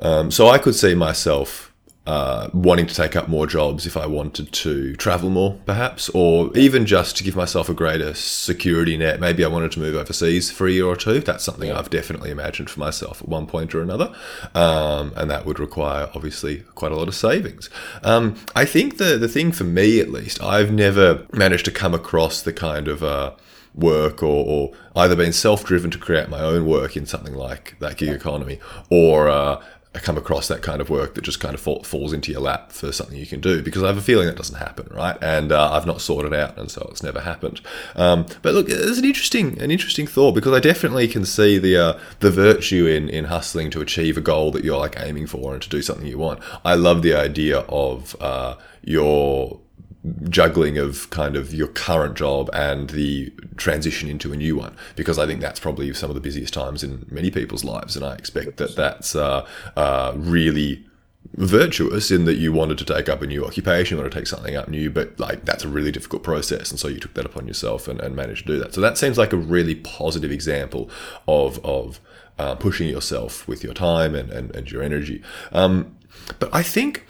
Um, 0.00 0.30
so 0.30 0.48
I 0.48 0.58
could 0.58 0.74
see 0.74 0.94
myself 0.94 1.71
uh, 2.06 2.48
wanting 2.52 2.86
to 2.86 2.94
take 2.94 3.14
up 3.14 3.28
more 3.28 3.46
jobs 3.46 3.86
if 3.86 3.96
I 3.96 4.06
wanted 4.06 4.52
to 4.52 4.96
travel 4.96 5.30
more, 5.30 5.60
perhaps, 5.66 6.08
or 6.08 6.56
even 6.56 6.84
just 6.84 7.16
to 7.18 7.24
give 7.24 7.36
myself 7.36 7.68
a 7.68 7.74
greater 7.74 8.12
security 8.14 8.96
net. 8.96 9.20
Maybe 9.20 9.44
I 9.44 9.48
wanted 9.48 9.70
to 9.72 9.80
move 9.80 9.94
overseas 9.94 10.50
for 10.50 10.66
a 10.66 10.72
year 10.72 10.86
or 10.86 10.96
two. 10.96 11.20
That's 11.20 11.44
something 11.44 11.70
I've 11.70 11.90
definitely 11.90 12.30
imagined 12.30 12.70
for 12.70 12.80
myself 12.80 13.22
at 13.22 13.28
one 13.28 13.46
point 13.46 13.72
or 13.74 13.82
another, 13.82 14.12
um, 14.54 15.12
and 15.16 15.30
that 15.30 15.46
would 15.46 15.60
require 15.60 16.10
obviously 16.14 16.60
quite 16.74 16.90
a 16.90 16.96
lot 16.96 17.06
of 17.06 17.14
savings. 17.14 17.70
Um, 18.02 18.36
I 18.56 18.64
think 18.64 18.98
the 18.98 19.16
the 19.16 19.28
thing 19.28 19.52
for 19.52 19.64
me, 19.64 20.00
at 20.00 20.10
least, 20.10 20.42
I've 20.42 20.72
never 20.72 21.26
managed 21.32 21.66
to 21.66 21.70
come 21.70 21.94
across 21.94 22.42
the 22.42 22.52
kind 22.52 22.88
of 22.88 23.04
uh, 23.04 23.34
work 23.74 24.22
or, 24.22 24.44
or 24.44 24.72
either 24.96 25.16
been 25.16 25.32
self-driven 25.32 25.90
to 25.90 25.98
create 25.98 26.28
my 26.28 26.40
own 26.40 26.66
work 26.66 26.96
in 26.96 27.06
something 27.06 27.34
like 27.34 27.76
that 27.78 27.96
gig 27.96 28.10
economy 28.10 28.58
or 28.90 29.28
uh, 29.28 29.62
come 30.00 30.16
across 30.16 30.48
that 30.48 30.62
kind 30.62 30.80
of 30.80 30.88
work 30.88 31.14
that 31.14 31.22
just 31.22 31.38
kind 31.38 31.54
of 31.54 31.60
fall, 31.60 31.82
falls 31.82 32.12
into 32.12 32.32
your 32.32 32.40
lap 32.40 32.72
for 32.72 32.90
something 32.92 33.18
you 33.18 33.26
can 33.26 33.40
do 33.40 33.62
because 33.62 33.82
I 33.82 33.88
have 33.88 33.98
a 33.98 34.02
feeling 34.02 34.26
that 34.26 34.36
doesn't 34.36 34.56
happen, 34.56 34.88
right? 34.90 35.18
And 35.20 35.52
uh, 35.52 35.72
I've 35.72 35.86
not 35.86 36.00
sorted 36.00 36.32
out, 36.32 36.56
and 36.58 36.70
so 36.70 36.86
it's 36.90 37.02
never 37.02 37.20
happened. 37.20 37.60
Um, 37.94 38.26
but 38.40 38.54
look, 38.54 38.68
it's 38.68 38.98
an 38.98 39.04
interesting, 39.04 39.60
an 39.60 39.70
interesting 39.70 40.06
thought 40.06 40.34
because 40.34 40.52
I 40.52 40.60
definitely 40.60 41.08
can 41.08 41.24
see 41.24 41.58
the 41.58 41.76
uh, 41.76 41.98
the 42.20 42.30
virtue 42.30 42.86
in 42.86 43.08
in 43.08 43.26
hustling 43.26 43.70
to 43.70 43.80
achieve 43.80 44.16
a 44.16 44.22
goal 44.22 44.50
that 44.52 44.64
you're 44.64 44.78
like 44.78 44.98
aiming 44.98 45.26
for 45.26 45.52
and 45.52 45.62
to 45.62 45.68
do 45.68 45.82
something 45.82 46.06
you 46.06 46.18
want. 46.18 46.40
I 46.64 46.74
love 46.74 47.02
the 47.02 47.14
idea 47.14 47.60
of 47.68 48.16
uh, 48.20 48.56
your 48.82 49.60
juggling 50.28 50.78
of 50.78 51.08
kind 51.10 51.36
of 51.36 51.54
your 51.54 51.68
current 51.68 52.16
job 52.16 52.50
and 52.52 52.90
the 52.90 53.32
transition 53.56 54.08
into 54.08 54.32
a 54.32 54.36
new 54.36 54.56
one 54.56 54.76
because 54.96 55.18
I 55.18 55.26
think 55.26 55.40
that's 55.40 55.60
probably 55.60 55.92
some 55.94 56.10
of 56.10 56.14
the 56.14 56.20
busiest 56.20 56.52
times 56.52 56.82
in 56.82 57.06
many 57.08 57.30
people's 57.30 57.62
lives 57.62 57.96
and 57.96 58.04
I 58.04 58.14
expect 58.14 58.56
that 58.56 58.74
that's 58.74 59.14
uh, 59.14 59.46
uh, 59.76 60.12
really 60.16 60.84
virtuous 61.34 62.10
in 62.10 62.24
that 62.24 62.34
you 62.34 62.52
wanted 62.52 62.78
to 62.78 62.84
take 62.84 63.08
up 63.08 63.22
a 63.22 63.26
new 63.26 63.44
occupation, 63.44 63.96
you 63.96 64.02
want 64.02 64.12
to 64.12 64.18
take 64.18 64.26
something 64.26 64.56
up 64.56 64.68
new, 64.68 64.90
but 64.90 65.18
like 65.20 65.44
that's 65.44 65.64
a 65.64 65.68
really 65.68 65.92
difficult 65.92 66.22
process, 66.22 66.70
and 66.70 66.80
so 66.80 66.88
you 66.88 66.98
took 66.98 67.14
that 67.14 67.24
upon 67.24 67.46
yourself 67.46 67.88
and, 67.88 68.00
and 68.00 68.16
managed 68.16 68.46
to 68.46 68.52
do 68.54 68.58
that. 68.58 68.74
So 68.74 68.80
that 68.80 68.98
seems 68.98 69.18
like 69.18 69.32
a 69.32 69.36
really 69.36 69.76
positive 69.76 70.30
example 70.32 70.90
of 71.28 71.64
of 71.64 72.00
uh, 72.38 72.56
pushing 72.56 72.88
yourself 72.88 73.46
with 73.46 73.62
your 73.62 73.72
time 73.72 74.14
and 74.14 74.30
and, 74.30 74.54
and 74.54 74.70
your 74.70 74.82
energy. 74.82 75.22
Um, 75.52 75.96
But 76.38 76.54
I 76.54 76.62
think 76.62 77.06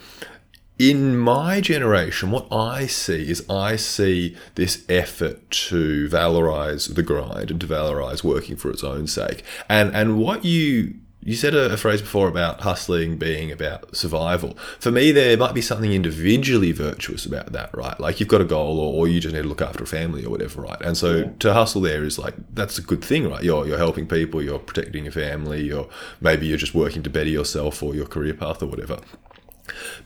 in 0.79 1.17
my 1.17 1.61
generation, 1.61 2.31
what 2.31 2.47
I 2.51 2.87
see 2.87 3.29
is 3.29 3.47
I 3.49 3.75
see 3.75 4.35
this 4.55 4.83
effort 4.89 5.49
to 5.51 6.09
valorize 6.09 6.93
the 6.93 7.03
grind 7.03 7.51
and 7.51 7.61
to 7.61 7.67
valorize 7.67 8.23
working 8.23 8.55
for 8.55 8.71
its 8.71 8.83
own 8.83 9.07
sake. 9.07 9.43
And 9.69 9.95
and 9.95 10.17
what 10.17 10.43
you 10.43 10.95
you 11.25 11.35
said 11.35 11.55
a, 11.55 11.71
a, 11.71 11.77
phrase 11.77 12.01
before 12.01 12.27
about 12.27 12.61
hustling 12.61 13.17
being 13.17 13.51
about 13.51 13.95
survival. 13.95 14.57
For 14.79 14.91
me, 14.91 15.11
there 15.11 15.37
might 15.37 15.53
be 15.53 15.61
something 15.61 15.93
individually 15.93 16.73
virtuous 16.73 17.25
about 17.25 17.53
that, 17.53 17.75
right? 17.75 17.97
Like 17.97 18.19
you've 18.19 18.27
got 18.27 18.41
a 18.41 18.45
goal, 18.45 18.79
or, 18.79 18.93
or 18.93 19.07
you 19.07 19.21
just 19.21 19.33
need 19.33 19.43
to 19.43 19.47
look 19.47 19.61
after 19.61 19.83
a 19.83 19.87
family 19.87 20.25
or 20.25 20.29
whatever, 20.29 20.61
right? 20.61 20.81
And 20.81 20.97
so 20.97 21.17
yeah. 21.17 21.29
to 21.39 21.53
hustle 21.53 21.81
there 21.81 22.03
is 22.03 22.19
like 22.19 22.33
that's 22.53 22.77
a 22.77 22.81
good 22.81 23.03
thing, 23.03 23.29
right? 23.29 23.43
You're 23.43 23.65
you're 23.67 23.77
helping 23.77 24.07
people, 24.07 24.41
you're 24.41 24.59
protecting 24.59 25.05
your 25.05 25.13
family, 25.13 25.71
or 25.71 25.87
maybe 26.19 26.47
you're 26.47 26.57
just 26.57 26.75
working 26.75 27.03
to 27.03 27.09
better 27.09 27.29
yourself 27.29 27.81
or 27.81 27.95
your 27.95 28.07
career 28.07 28.33
path 28.33 28.61
or 28.61 28.65
whatever. 28.65 28.99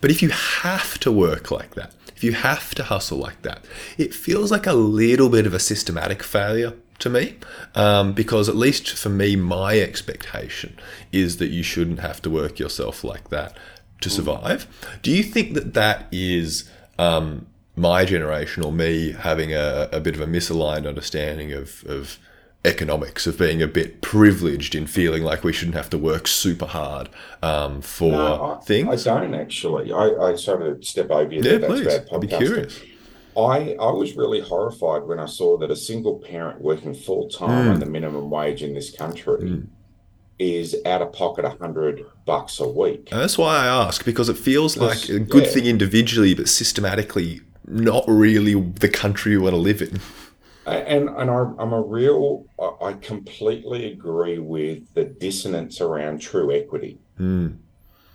But 0.01 0.11
if 0.11 0.21
you 0.21 0.29
have 0.29 0.99
to 0.99 1.11
work 1.11 1.51
like 1.51 1.75
that, 1.75 1.93
if 2.15 2.23
you 2.23 2.33
have 2.33 2.73
to 2.75 2.83
hustle 2.83 3.17
like 3.17 3.41
that, 3.43 3.63
it 3.97 4.13
feels 4.13 4.51
like 4.51 4.65
a 4.65 4.73
little 4.73 5.29
bit 5.29 5.45
of 5.45 5.53
a 5.53 5.59
systematic 5.59 6.23
failure 6.23 6.73
to 6.99 7.09
me 7.09 7.35
um, 7.75 8.13
because 8.13 8.49
at 8.49 8.55
least 8.55 8.89
for 8.97 9.09
me 9.09 9.35
my 9.35 9.79
expectation 9.79 10.75
is 11.11 11.37
that 11.37 11.49
you 11.49 11.61
shouldn't 11.61 11.99
have 11.99 12.21
to 12.23 12.29
work 12.29 12.57
yourself 12.57 13.03
like 13.03 13.29
that 13.29 13.55
to 14.01 14.09
survive. 14.09 14.67
Do 15.01 15.11
you 15.11 15.23
think 15.23 15.53
that 15.53 15.73
that 15.75 16.07
is 16.11 16.69
um, 16.97 17.47
my 17.75 18.05
generation 18.05 18.63
or 18.63 18.71
me 18.71 19.11
having 19.11 19.53
a, 19.53 19.89
a, 19.91 19.99
bit 19.99 20.15
of 20.15 20.21
a 20.21 20.25
misaligned 20.25 20.87
understanding 20.87 21.53
of, 21.53 21.83
of 21.87 22.17
economics 22.65 23.25
of 23.27 23.37
being 23.37 23.61
a 23.61 23.67
bit 23.67 24.01
privileged 24.01 24.75
in 24.75 24.85
feeling 24.87 25.23
like 25.23 25.43
we 25.43 25.53
shouldn't 25.53 25.75
have 25.75 25.89
to 25.89 25.97
work 25.97 26.27
super 26.27 26.65
hard 26.65 27.07
um, 27.41 27.81
for 27.81 28.11
no, 28.11 28.57
I, 28.59 28.65
things 28.65 29.07
i 29.07 29.21
don't 29.21 29.33
actually 29.33 29.93
i, 29.93 30.09
I 30.09 30.35
sort 30.35 30.63
of 30.63 30.83
step 30.83 31.09
over 31.09 31.33
you 31.33 31.41
yeah 31.41 31.65
please 31.65 31.87
i'd 31.87 32.21
be 32.21 32.27
curious 32.27 32.81
I, 33.37 33.75
I 33.79 33.91
was 33.91 34.15
really 34.15 34.41
horrified 34.41 35.03
when 35.03 35.19
I 35.19 35.27
saw 35.27 35.57
that 35.59 35.69
a 35.69 35.75
single 35.75 36.15
parent 36.17 36.59
working 36.59 36.95
full 36.95 37.29
time 37.29 37.67
mm. 37.67 37.73
on 37.73 37.79
the 37.79 37.85
minimum 37.85 38.31
wage 38.31 38.63
in 38.63 38.73
this 38.73 38.89
country 38.89 39.37
mm. 39.37 39.67
is 40.39 40.75
out 40.87 41.03
of 41.03 41.13
pocket 41.13 41.45
a 41.45 41.51
hundred 41.51 42.03
bucks 42.25 42.59
a 42.59 42.67
week. 42.67 43.09
And 43.11 43.21
that's 43.21 43.37
why 43.37 43.57
I 43.57 43.67
ask 43.67 44.03
because 44.03 44.27
it 44.27 44.39
feels 44.39 44.75
like 44.75 45.07
a 45.09 45.19
good 45.19 45.43
yeah. 45.43 45.49
thing 45.51 45.65
individually, 45.67 46.33
but 46.33 46.49
systematically 46.49 47.41
not 47.67 48.05
really 48.07 48.59
the 48.59 48.89
country 48.89 49.33
you 49.33 49.41
want 49.41 49.53
to 49.53 49.57
live 49.57 49.83
in. 49.83 49.99
And 50.67 51.09
and 51.09 51.29
I, 51.29 51.51
I'm 51.59 51.73
a 51.73 51.81
real. 51.81 52.45
I 52.81 52.93
completely 52.93 53.91
agree 53.91 54.39
with 54.39 54.93
the 54.93 55.05
dissonance 55.05 55.81
around 55.81 56.19
true 56.19 56.53
equity. 56.53 56.99
Mm 57.19 57.57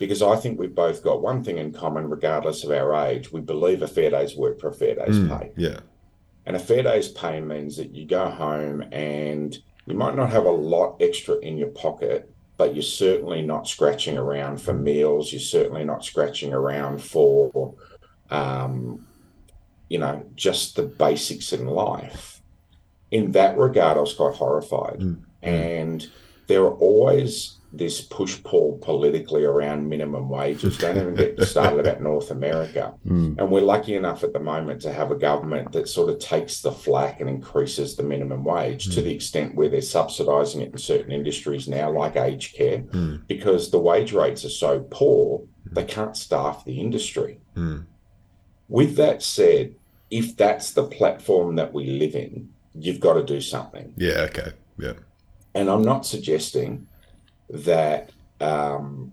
because 0.02 0.20
I 0.20 0.34
think 0.34 0.58
we've 0.58 0.74
both 0.74 1.04
got 1.04 1.22
one 1.22 1.44
thing 1.44 1.58
in 1.58 1.72
common, 1.72 2.10
regardless 2.10 2.64
of 2.64 2.72
our 2.72 2.92
age. 3.06 3.30
We 3.30 3.40
believe 3.40 3.82
a 3.82 3.86
fair 3.86 4.10
day's 4.10 4.34
work 4.34 4.58
for 4.58 4.68
a 4.68 4.74
fair 4.74 4.96
day's 4.96 5.14
mm, 5.14 5.38
pay. 5.38 5.52
Yeah. 5.56 5.78
And 6.44 6.56
a 6.56 6.58
fair 6.58 6.82
day's 6.82 7.06
pay 7.06 7.40
means 7.40 7.76
that 7.76 7.94
you 7.94 8.04
go 8.04 8.28
home 8.28 8.82
and 8.90 9.56
you 9.86 9.94
might 9.94 10.16
not 10.16 10.30
have 10.30 10.44
a 10.44 10.50
lot 10.50 10.96
extra 11.00 11.36
in 11.36 11.56
your 11.56 11.68
pocket, 11.68 12.28
but 12.56 12.74
you're 12.74 12.82
certainly 12.82 13.42
not 13.42 13.68
scratching 13.68 14.18
around 14.18 14.60
for 14.60 14.72
meals. 14.72 15.32
You're 15.32 15.40
certainly 15.40 15.84
not 15.84 16.04
scratching 16.04 16.52
around 16.52 17.00
for, 17.00 17.72
um, 18.30 19.06
you 19.88 19.98
know, 19.98 20.26
just 20.34 20.74
the 20.74 20.82
basics 20.82 21.52
in 21.52 21.66
life. 21.66 22.41
In 23.12 23.32
that 23.32 23.56
regard, 23.56 23.96
I 23.96 24.00
was 24.00 24.14
quite 24.14 24.34
horrified. 24.34 24.98
Mm. 24.98 25.18
And 25.42 26.10
there 26.48 26.62
are 26.62 26.74
always 26.74 27.58
this 27.74 28.00
push 28.02 28.42
pull 28.42 28.78
politically 28.82 29.44
around 29.44 29.88
minimum 29.88 30.28
wages. 30.28 30.76
Don't 30.76 30.96
even 30.96 31.14
get 31.14 31.40
started 31.48 31.80
about 31.80 32.02
North 32.02 32.30
America. 32.30 32.94
Mm. 33.06 33.38
And 33.38 33.50
we're 33.50 33.62
lucky 33.62 33.94
enough 33.94 34.24
at 34.24 34.32
the 34.32 34.40
moment 34.40 34.82
to 34.82 34.92
have 34.92 35.10
a 35.10 35.16
government 35.16 35.72
that 35.72 35.88
sort 35.88 36.10
of 36.10 36.18
takes 36.18 36.60
the 36.60 36.72
flack 36.72 37.20
and 37.20 37.30
increases 37.30 37.96
the 37.96 38.02
minimum 38.02 38.44
wage 38.44 38.88
mm. 38.88 38.94
to 38.94 39.02
the 39.02 39.14
extent 39.14 39.54
where 39.54 39.68
they're 39.68 39.80
subsidising 39.80 40.62
it 40.62 40.72
in 40.72 40.78
certain 40.78 41.12
industries 41.12 41.68
now, 41.68 41.90
like 41.90 42.16
aged 42.16 42.54
care, 42.54 42.78
mm. 42.78 43.26
because 43.26 43.70
the 43.70 43.78
wage 43.78 44.12
rates 44.12 44.44
are 44.44 44.50
so 44.50 44.80
poor, 44.90 45.42
they 45.70 45.84
can't 45.84 46.16
staff 46.16 46.64
the 46.64 46.80
industry. 46.80 47.40
Hmm. 47.54 47.80
With 48.68 48.96
that 48.96 49.22
said, 49.22 49.74
if 50.10 50.36
that's 50.36 50.72
the 50.72 50.84
platform 50.84 51.56
that 51.56 51.72
we 51.72 51.86
live 51.86 52.14
in, 52.14 52.50
you've 52.74 53.00
got 53.00 53.14
to 53.14 53.24
do 53.24 53.40
something. 53.40 53.94
Yeah, 53.96 54.26
okay. 54.30 54.52
Yeah. 54.78 54.94
And 55.54 55.68
I'm 55.68 55.82
not 55.82 56.06
suggesting 56.06 56.86
that 57.50 58.10
um, 58.40 59.12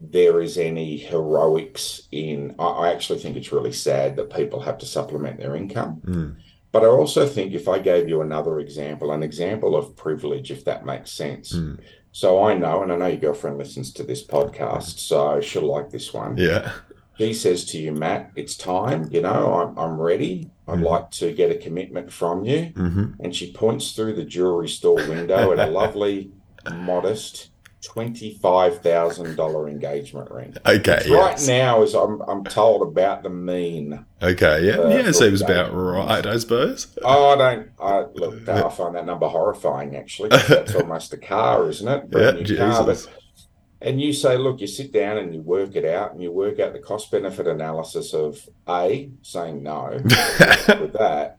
there 0.00 0.40
is 0.40 0.58
any 0.58 0.96
heroics 0.96 2.02
in. 2.10 2.54
I, 2.58 2.64
I, 2.64 2.92
actually 2.92 3.20
think 3.20 3.36
it's 3.36 3.52
really 3.52 3.72
sad 3.72 4.16
that 4.16 4.34
people 4.34 4.60
have 4.60 4.78
to 4.78 4.86
supplement 4.86 5.38
their 5.38 5.56
income. 5.56 6.02
Mm. 6.04 6.36
But 6.72 6.82
I 6.82 6.88
also 6.88 7.26
think 7.26 7.54
if 7.54 7.68
I 7.68 7.78
gave 7.78 8.08
you 8.08 8.20
another 8.20 8.58
example, 8.60 9.12
an 9.12 9.22
example 9.22 9.76
of 9.76 9.96
privilege, 9.96 10.50
if 10.50 10.64
that 10.64 10.84
makes 10.84 11.10
sense. 11.10 11.52
Mm. 11.52 11.80
So 12.12 12.42
I 12.44 12.54
know, 12.54 12.82
and 12.82 12.92
I 12.92 12.96
know 12.96 13.06
your 13.06 13.18
girlfriend 13.18 13.58
listens 13.58 13.92
to 13.92 14.02
this 14.02 14.24
podcast, 14.24 14.98
so 14.98 15.40
she'll 15.40 15.66
like 15.66 15.90
this 15.90 16.12
one. 16.12 16.36
Yeah. 16.36 16.72
She 17.18 17.32
says 17.32 17.64
to 17.66 17.78
you, 17.78 17.92
Matt, 17.92 18.30
it's 18.36 18.56
time. 18.56 19.08
You 19.10 19.22
know, 19.22 19.54
I'm, 19.54 19.78
I'm 19.78 20.00
ready. 20.00 20.50
I'd 20.68 20.80
mm. 20.80 20.84
like 20.84 21.10
to 21.12 21.32
get 21.32 21.50
a 21.50 21.56
commitment 21.56 22.12
from 22.12 22.44
you. 22.44 22.72
Mm-hmm. 22.74 23.12
And 23.20 23.34
she 23.34 23.52
points 23.52 23.92
through 23.92 24.14
the 24.16 24.24
jewelry 24.24 24.68
store 24.68 24.96
window 24.96 25.52
at 25.52 25.58
a 25.58 25.70
lovely 25.70 26.30
modest 26.70 27.50
twenty-five 27.86 28.82
thousand 28.82 29.36
dollar 29.36 29.68
engagement 29.68 30.30
ring. 30.30 30.54
Okay, 30.66 31.02
yes. 31.06 31.08
right 31.08 31.46
now, 31.46 31.82
as 31.82 31.94
I'm, 31.94 32.20
I'm 32.22 32.44
told 32.44 32.82
about 32.82 33.22
the 33.22 33.30
mean. 33.30 34.04
Okay, 34.20 34.66
yeah, 34.66 34.78
uh, 34.78 34.88
yeah, 34.88 35.10
seems 35.12 35.40
about 35.40 35.72
right, 35.72 36.26
I 36.26 36.36
suppose. 36.38 36.96
Oh, 37.02 37.30
I 37.30 37.36
don't. 37.36 37.70
I 37.80 38.00
look, 38.14 38.48
I 38.48 38.68
find 38.70 38.94
that 38.96 39.06
number 39.06 39.28
horrifying. 39.28 39.96
Actually, 39.96 40.30
that's 40.30 40.74
almost 40.74 41.12
a 41.12 41.16
car, 41.16 41.68
isn't 41.68 41.86
it? 41.86 42.10
Brand 42.10 42.48
yeah, 42.48 42.70
car, 42.70 42.84
but, 42.84 43.08
and 43.86 44.00
you 44.00 44.12
say, 44.12 44.36
look, 44.36 44.60
you 44.60 44.66
sit 44.66 44.92
down 44.92 45.16
and 45.16 45.32
you 45.32 45.40
work 45.40 45.76
it 45.76 45.84
out, 45.84 46.12
and 46.12 46.20
you 46.20 46.32
work 46.32 46.58
out 46.58 46.72
the 46.72 46.80
cost 46.80 47.10
benefit 47.10 47.46
analysis 47.46 48.12
of 48.12 48.48
a 48.68 49.08
saying 49.22 49.62
no 49.62 49.90
with 50.02 50.92
that, 50.92 51.38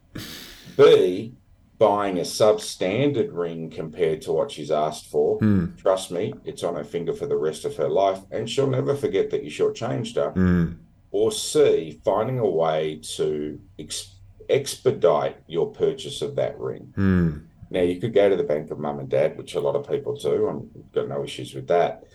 b 0.78 1.34
buying 1.78 2.18
a 2.18 2.22
substandard 2.22 3.30
ring 3.32 3.70
compared 3.70 4.22
to 4.24 4.32
what 4.32 4.50
she's 4.50 4.72
asked 4.72 5.08
for, 5.08 5.38
mm. 5.40 5.78
trust 5.78 6.10
me, 6.10 6.34
it's 6.44 6.64
on 6.64 6.76
her 6.76 6.84
finger 6.84 7.14
for 7.14 7.28
the 7.28 7.38
rest 7.38 7.66
of 7.66 7.76
her 7.76 7.90
life, 7.90 8.20
and 8.32 8.50
she'll 8.50 8.66
never 8.66 8.96
forget 8.96 9.30
that 9.30 9.44
you 9.44 9.52
shortchanged 9.52 10.16
her. 10.16 10.32
Mm. 10.32 10.78
Or 11.12 11.32
C, 11.32 12.00
finding 12.04 12.40
a 12.40 12.50
way 12.50 13.00
to 13.16 13.60
ex- 13.78 14.16
expedite 14.50 15.38
your 15.48 15.72
purchase 15.72 16.22
of 16.22 16.36
that 16.38 16.58
ring. 16.60 16.94
Mm. 16.98 17.44
Now, 17.70 17.82
you 17.82 18.00
could 18.00 18.14
go 18.14 18.30
to 18.30 18.36
the 18.36 18.44
bank 18.44 18.72
of 18.72 18.80
mum 18.80 19.00
and 19.00 19.10
dad, 19.10 19.38
which 19.38 19.56
a 19.56 19.60
lot 19.60 19.76
of 19.76 19.88
people 19.88 20.16
do. 20.16 20.50
I've 20.50 20.92
got 20.94 21.10
no 21.10 21.24
issues 21.24 21.54
with 21.54 21.68
that. 21.68 22.06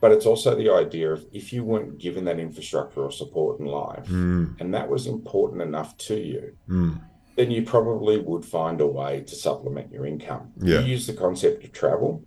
But 0.00 0.12
it's 0.12 0.26
also 0.26 0.54
the 0.54 0.70
idea 0.70 1.10
of 1.10 1.24
if 1.32 1.52
you 1.52 1.64
weren't 1.64 1.98
given 1.98 2.26
that 2.26 2.38
infrastructure 2.38 3.00
or 3.00 3.10
support 3.10 3.60
in 3.60 3.66
life, 3.66 4.06
hmm. 4.06 4.52
and 4.60 4.74
that 4.74 4.88
was 4.88 5.06
important 5.06 5.62
enough 5.62 5.96
to 5.98 6.16
you, 6.16 6.56
hmm 6.66 6.94
then 7.36 7.50
you 7.50 7.62
probably 7.62 8.18
would 8.18 8.44
find 8.44 8.80
a 8.80 8.86
way 8.86 9.20
to 9.20 9.34
supplement 9.34 9.92
your 9.92 10.06
income. 10.06 10.52
Yeah. 10.56 10.80
You 10.80 10.86
use 10.86 11.06
the 11.06 11.12
concept 11.12 11.64
of 11.64 11.72
travel. 11.72 12.24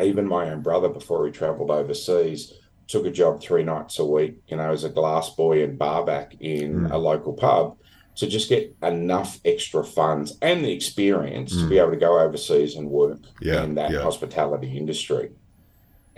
Even 0.00 0.28
my 0.28 0.48
own 0.50 0.62
brother, 0.62 0.88
before 0.88 1.26
he 1.26 1.32
traveled 1.32 1.72
overseas, 1.72 2.54
took 2.86 3.04
a 3.04 3.10
job 3.10 3.42
three 3.42 3.64
nights 3.64 3.98
a 3.98 4.06
week, 4.06 4.40
you 4.46 4.56
know, 4.56 4.70
as 4.70 4.84
a 4.84 4.88
glass 4.88 5.30
boy 5.30 5.62
and 5.64 5.76
barback 5.76 6.36
in 6.40 6.82
mm. 6.82 6.90
a 6.92 6.96
local 6.96 7.32
pub 7.32 7.76
to 8.14 8.26
just 8.28 8.48
get 8.48 8.74
enough 8.82 9.40
extra 9.44 9.84
funds 9.84 10.38
and 10.40 10.64
the 10.64 10.72
experience 10.72 11.54
mm. 11.54 11.60
to 11.60 11.68
be 11.68 11.76
hmm. 11.76 11.82
able 11.82 11.90
to 11.90 11.96
go 11.96 12.18
overseas 12.18 12.74
and 12.74 12.88
work 12.88 13.20
yeah, 13.40 13.62
in 13.62 13.74
that 13.74 13.90
yeah. 13.90 14.00
hospitality 14.00 14.76
industry. 14.76 15.30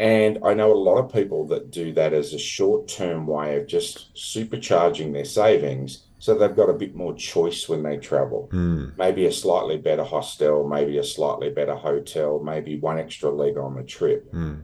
And 0.00 0.38
I 0.42 0.54
know 0.54 0.72
a 0.72 0.84
lot 0.88 0.96
of 0.96 1.12
people 1.12 1.46
that 1.48 1.70
do 1.70 1.92
that 1.92 2.14
as 2.14 2.32
a 2.32 2.38
short 2.38 2.88
term 2.88 3.26
way 3.26 3.58
of 3.58 3.66
just 3.66 4.14
supercharging 4.14 5.12
their 5.12 5.26
savings 5.26 6.06
so 6.20 6.34
they've 6.34 6.54
got 6.54 6.68
a 6.68 6.74
bit 6.74 6.94
more 6.94 7.14
choice 7.14 7.66
when 7.66 7.82
they 7.82 7.96
travel. 7.96 8.50
Mm. 8.52 8.96
Maybe 8.98 9.24
a 9.24 9.32
slightly 9.32 9.78
better 9.78 10.04
hostel, 10.04 10.68
maybe 10.68 10.98
a 10.98 11.02
slightly 11.02 11.48
better 11.48 11.74
hotel, 11.74 12.40
maybe 12.44 12.78
one 12.78 12.98
extra 12.98 13.30
leg 13.30 13.56
on 13.56 13.74
the 13.74 13.82
trip. 13.82 14.30
Mm. 14.32 14.62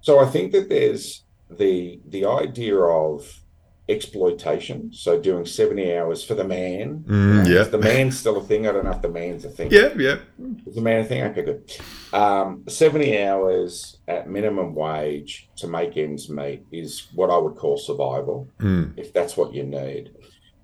So 0.00 0.18
I 0.18 0.26
think 0.26 0.52
that 0.52 0.70
there's 0.70 1.22
the 1.50 2.00
the 2.08 2.24
idea 2.24 2.76
of 2.78 3.40
exploitation. 3.88 4.92
So 4.92 5.20
doing 5.20 5.46
70 5.46 5.96
hours 5.96 6.24
for 6.24 6.34
the 6.34 6.44
man. 6.44 7.04
Mm, 7.06 7.48
yeah. 7.48 7.60
Is 7.60 7.70
the 7.70 7.78
man's 7.78 8.18
still 8.18 8.36
a 8.36 8.42
thing? 8.42 8.66
I 8.66 8.72
don't 8.72 8.84
know 8.84 8.90
if 8.90 9.02
the 9.02 9.08
man's 9.08 9.44
a 9.44 9.50
thing. 9.50 9.70
Yeah, 9.70 9.90
yeah. 9.96 10.18
Is 10.66 10.74
the 10.74 10.80
man 10.80 11.00
a 11.00 11.04
thing? 11.04 11.22
Okay, 11.24 11.42
good. 11.42 11.72
Um, 12.12 12.64
70 12.66 13.22
hours 13.22 13.98
at 14.08 14.28
minimum 14.28 14.74
wage 14.74 15.48
to 15.56 15.68
make 15.68 15.96
ends 15.96 16.28
meet 16.28 16.64
is 16.72 17.08
what 17.14 17.30
I 17.30 17.36
would 17.36 17.56
call 17.56 17.76
survival, 17.76 18.48
mm. 18.58 18.92
if 18.96 19.12
that's 19.12 19.36
what 19.36 19.54
you 19.54 19.62
need. 19.62 20.10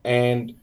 And 0.05 0.55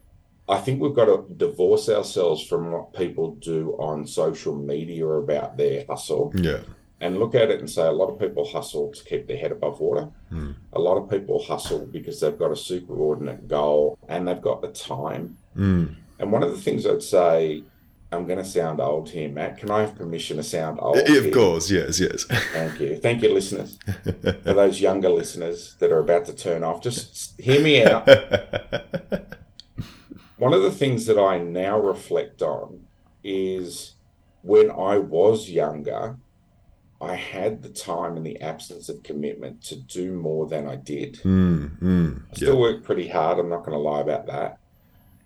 I 0.49 0.57
think 0.57 0.81
we've 0.81 0.95
got 0.95 1.05
to 1.05 1.25
divorce 1.35 1.87
ourselves 1.89 2.45
from 2.45 2.71
what 2.71 2.93
people 2.93 3.35
do 3.35 3.75
on 3.79 4.05
social 4.05 4.55
media 4.55 5.07
about 5.07 5.55
their 5.57 5.85
hustle. 5.87 6.33
Yeah. 6.35 6.61
And 7.01 7.17
look 7.17 7.35
at 7.35 7.49
it 7.49 7.59
and 7.59 7.69
say 7.69 7.85
a 7.85 7.91
lot 7.91 8.09
of 8.09 8.19
people 8.19 8.45
hustle 8.45 8.91
to 8.91 9.03
keep 9.03 9.27
their 9.27 9.37
head 9.37 9.51
above 9.51 9.79
water. 9.79 10.09
Mm. 10.31 10.55
A 10.73 10.79
lot 10.79 10.97
of 10.97 11.09
people 11.09 11.41
hustle 11.41 11.85
because 11.85 12.19
they've 12.19 12.37
got 12.37 12.51
a 12.51 12.55
superordinate 12.55 13.47
goal 13.47 13.97
and 14.07 14.27
they've 14.27 14.41
got 14.41 14.61
the 14.61 14.69
time. 14.69 15.37
Mm. 15.55 15.95
And 16.19 16.31
one 16.31 16.43
of 16.43 16.51
the 16.51 16.61
things 16.61 16.85
I'd 16.85 17.01
say, 17.01 17.63
I'm 18.11 18.25
going 18.25 18.39
to 18.39 18.45
sound 18.45 18.81
old 18.81 19.09
here, 19.09 19.29
Matt. 19.29 19.59
Can 19.59 19.69
I 19.69 19.81
have 19.81 19.95
permission 19.95 20.37
to 20.37 20.43
sound 20.43 20.79
old? 20.81 20.97
Of 20.97 21.07
here? 21.07 21.31
course, 21.31 21.69
yes, 21.69 21.99
yes. 21.99 22.25
Thank 22.25 22.79
you. 22.79 22.97
Thank 22.97 23.21
you, 23.21 23.33
listeners. 23.33 23.77
For 24.03 24.53
those 24.53 24.81
younger 24.81 25.09
listeners 25.09 25.75
that 25.79 25.91
are 25.91 25.99
about 25.99 26.25
to 26.25 26.33
turn 26.33 26.63
off, 26.63 26.81
just 26.81 27.39
hear 27.39 27.61
me 27.61 27.83
out. 27.83 28.07
One 30.37 30.53
of 30.53 30.63
the 30.63 30.71
things 30.71 31.05
that 31.05 31.19
I 31.19 31.37
now 31.37 31.79
reflect 31.79 32.41
on 32.41 32.87
is 33.23 33.93
when 34.41 34.71
I 34.71 34.97
was 34.97 35.49
younger, 35.49 36.17
I 37.01 37.15
had 37.15 37.63
the 37.63 37.69
time 37.69 38.17
and 38.17 38.25
the 38.25 38.41
absence 38.41 38.89
of 38.89 39.03
commitment 39.03 39.63
to 39.65 39.75
do 39.75 40.11
more 40.11 40.47
than 40.47 40.67
I 40.67 40.75
did. 40.75 41.15
mm, 41.23 41.79
mm, 41.79 42.21
I 42.31 42.35
still 42.35 42.55
yeah. 42.55 42.59
worked 42.59 42.83
pretty 42.83 43.07
hard. 43.07 43.39
I'm 43.39 43.49
not 43.49 43.59
going 43.65 43.71
to 43.71 43.77
lie 43.77 44.01
about 44.01 44.25
that. 44.27 44.59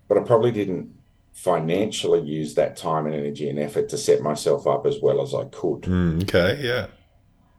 But 0.07 0.17
I 0.19 0.21
probably 0.21 0.51
didn't 0.51 0.93
financially 1.33 2.21
use 2.21 2.53
that 2.55 2.77
time 2.77 3.07
and 3.07 3.15
energy 3.15 3.49
and 3.49 3.57
effort 3.57 3.89
to 3.89 3.97
set 3.97 4.21
myself 4.21 4.67
up 4.67 4.85
as 4.85 4.99
well 5.01 5.21
as 5.21 5.33
I 5.33 5.45
could. 5.45 5.81
Mm, 5.81 6.23
okay, 6.23 6.61
yeah. 6.61 6.87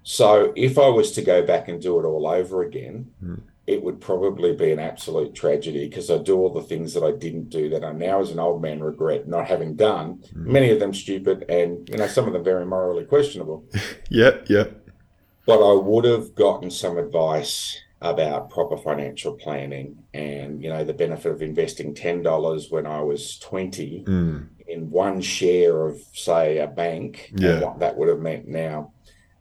So 0.04 0.52
if 0.54 0.78
I 0.78 0.88
was 0.88 1.10
to 1.12 1.22
go 1.22 1.44
back 1.44 1.68
and 1.68 1.82
do 1.82 1.98
it 1.98 2.04
all 2.04 2.28
over 2.28 2.62
again, 2.62 3.10
Hmm. 3.20 3.36
It 3.66 3.82
would 3.82 4.00
probably 4.00 4.54
be 4.54 4.70
an 4.72 4.78
absolute 4.78 5.34
tragedy 5.34 5.88
because 5.88 6.10
I 6.10 6.18
do 6.18 6.36
all 6.36 6.52
the 6.52 6.60
things 6.62 6.92
that 6.94 7.02
I 7.02 7.12
didn't 7.12 7.48
do 7.48 7.70
that 7.70 7.82
I 7.84 7.92
now, 7.92 8.20
as 8.20 8.30
an 8.30 8.38
old 8.38 8.60
man, 8.60 8.82
regret 8.82 9.26
not 9.26 9.46
having 9.46 9.74
done. 9.74 10.22
Hmm. 10.32 10.52
Many 10.52 10.70
of 10.70 10.80
them 10.80 10.92
stupid, 10.92 11.44
and 11.48 11.88
you 11.88 11.96
know 11.96 12.06
some 12.06 12.26
of 12.26 12.32
them 12.34 12.44
very 12.44 12.66
morally 12.66 13.04
questionable. 13.04 13.64
Yep, 14.10 14.46
yep. 14.50 14.86
But 15.46 15.60
I 15.62 15.74
would 15.74 16.04
have 16.04 16.34
gotten 16.34 16.70
some 16.70 16.98
advice 16.98 17.80
about 18.00 18.50
proper 18.50 18.76
financial 18.76 19.32
planning 19.32 19.96
and 20.12 20.62
you 20.62 20.68
know 20.68 20.84
the 20.84 20.92
benefit 20.92 21.32
of 21.32 21.40
investing 21.42 21.94
ten 21.94 22.22
dollars 22.22 22.70
when 22.70 22.86
I 22.86 23.00
was 23.00 23.38
twenty 23.38 24.04
Mm, 24.06 24.48
in 24.68 24.90
one 24.90 25.22
share 25.22 25.86
of 25.86 25.98
say 26.12 26.58
a 26.58 26.66
bank 26.66 27.32
Yeah. 27.36 27.50
and 27.52 27.62
what 27.62 27.78
that 27.78 27.96
would 27.96 28.08
have 28.08 28.20
meant 28.20 28.46
now 28.46 28.92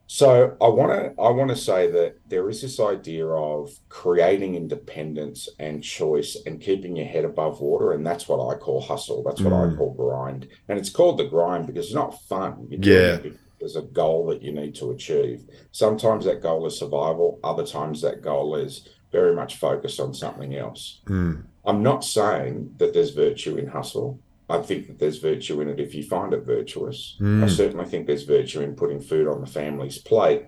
so 0.08 0.56
i 0.62 0.68
want 0.68 0.92
to 0.92 1.22
i 1.22 1.30
want 1.30 1.50
to 1.50 1.56
say 1.56 1.90
that 1.90 2.16
there 2.28 2.50
is 2.50 2.62
this 2.62 2.80
idea 2.80 3.26
of 3.26 3.72
creating 3.90 4.56
independence 4.56 5.48
and 5.60 5.82
choice 5.84 6.36
and 6.46 6.62
keeping 6.62 6.96
your 6.96 7.06
head 7.06 7.26
above 7.26 7.62
water 7.62 7.94
and 7.94 8.06
that's 8.06 8.28
what 8.28 8.40
i 8.54 8.58
call 8.58 8.82
hustle. 8.82 9.24
That's 9.24 9.42
what 9.42 9.54
Mm. 9.54 9.74
i 9.74 9.78
call 9.78 9.94
grind. 9.94 10.48
And 10.68 10.78
it's 10.78 10.90
called 10.90 11.18
the 11.20 11.26
grind 11.26 11.68
because 11.68 11.86
it's 11.86 11.96
not 11.96 12.22
fun. 12.24 12.68
Yeah. 12.70 13.16
it 13.18 13.38
there's 13.60 13.76
a 13.78 13.82
goal 13.82 14.26
that 14.28 14.42
you 14.42 14.52
need 14.52 14.76
to 14.76 14.92
achieve. 14.92 15.46
Sometimes 15.72 16.26
that 16.26 16.42
goal 16.42 16.66
is 16.66 16.78
survival. 16.78 17.40
Other 17.46 17.66
times 17.66 18.02
that 18.02 18.22
goal 18.22 18.56
is 18.58 18.90
very 19.12 19.34
much 19.34 19.56
focused 19.56 20.02
on 20.02 20.14
something 20.14 20.54
else. 20.54 21.00
Mm, 21.06 21.44
I'm 21.66 21.82
not 21.82 22.04
saying 22.04 22.76
that 22.80 22.94
there's 22.94 23.12
virtue 23.12 23.56
in 23.56 23.68
hustle. 23.68 24.20
I 24.54 24.62
think 24.62 24.88
that 24.88 25.00
there's 25.00 25.18
virtue 25.18 25.62
in 25.62 25.68
it 25.70 25.80
if 25.80 25.96
you 25.96 26.04
find 26.04 26.32
it 26.34 26.44
virtuous. 26.46 27.16
I 27.20 27.24
Mm. 27.24 27.50
certainly 27.50 27.86
think 27.86 28.06
there's 28.06 28.24
virtue 28.24 28.62
in 28.62 28.76
putting 28.76 29.00
food 29.00 29.28
on 29.28 29.42
the 29.42 29.48
family's 29.48 29.98
plate, 29.98 30.44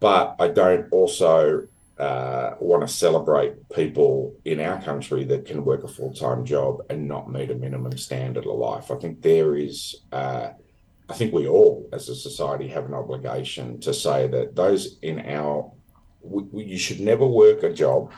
but 0.00 0.36
I 0.38 0.48
don't 0.48 0.92
also 0.92 1.66
uh, 1.98 2.54
want 2.58 2.82
to 2.86 2.92
celebrate 2.92 3.52
people 3.70 4.34
in 4.44 4.58
our 4.60 4.80
country 4.82 5.22
that 5.24 5.44
can 5.46 5.64
work 5.64 5.84
a 5.84 5.88
full 5.88 6.12
time 6.12 6.44
job 6.44 6.80
and 6.90 7.06
not 7.06 7.30
meet 7.30 7.50
a 7.50 7.54
minimum 7.54 7.96
standard 7.96 8.44
of 8.46 8.54
life. 8.58 8.90
I 8.90 8.96
think 8.96 9.22
there 9.22 9.54
is. 9.54 9.76
Uh, 10.10 10.48
I 11.08 11.14
think 11.14 11.32
we 11.32 11.46
all, 11.46 11.88
as 11.92 12.08
a 12.08 12.14
society, 12.14 12.68
have 12.68 12.86
an 12.86 12.94
obligation 12.94 13.78
to 13.80 13.92
say 13.94 14.26
that 14.28 14.56
those 14.56 14.98
in 15.02 15.20
our, 15.20 15.70
we, 16.22 16.42
we- 16.54 16.64
you 16.64 16.78
should 16.78 17.00
never 17.00 17.26
work 17.26 17.62
a 17.62 17.72
job 17.72 18.10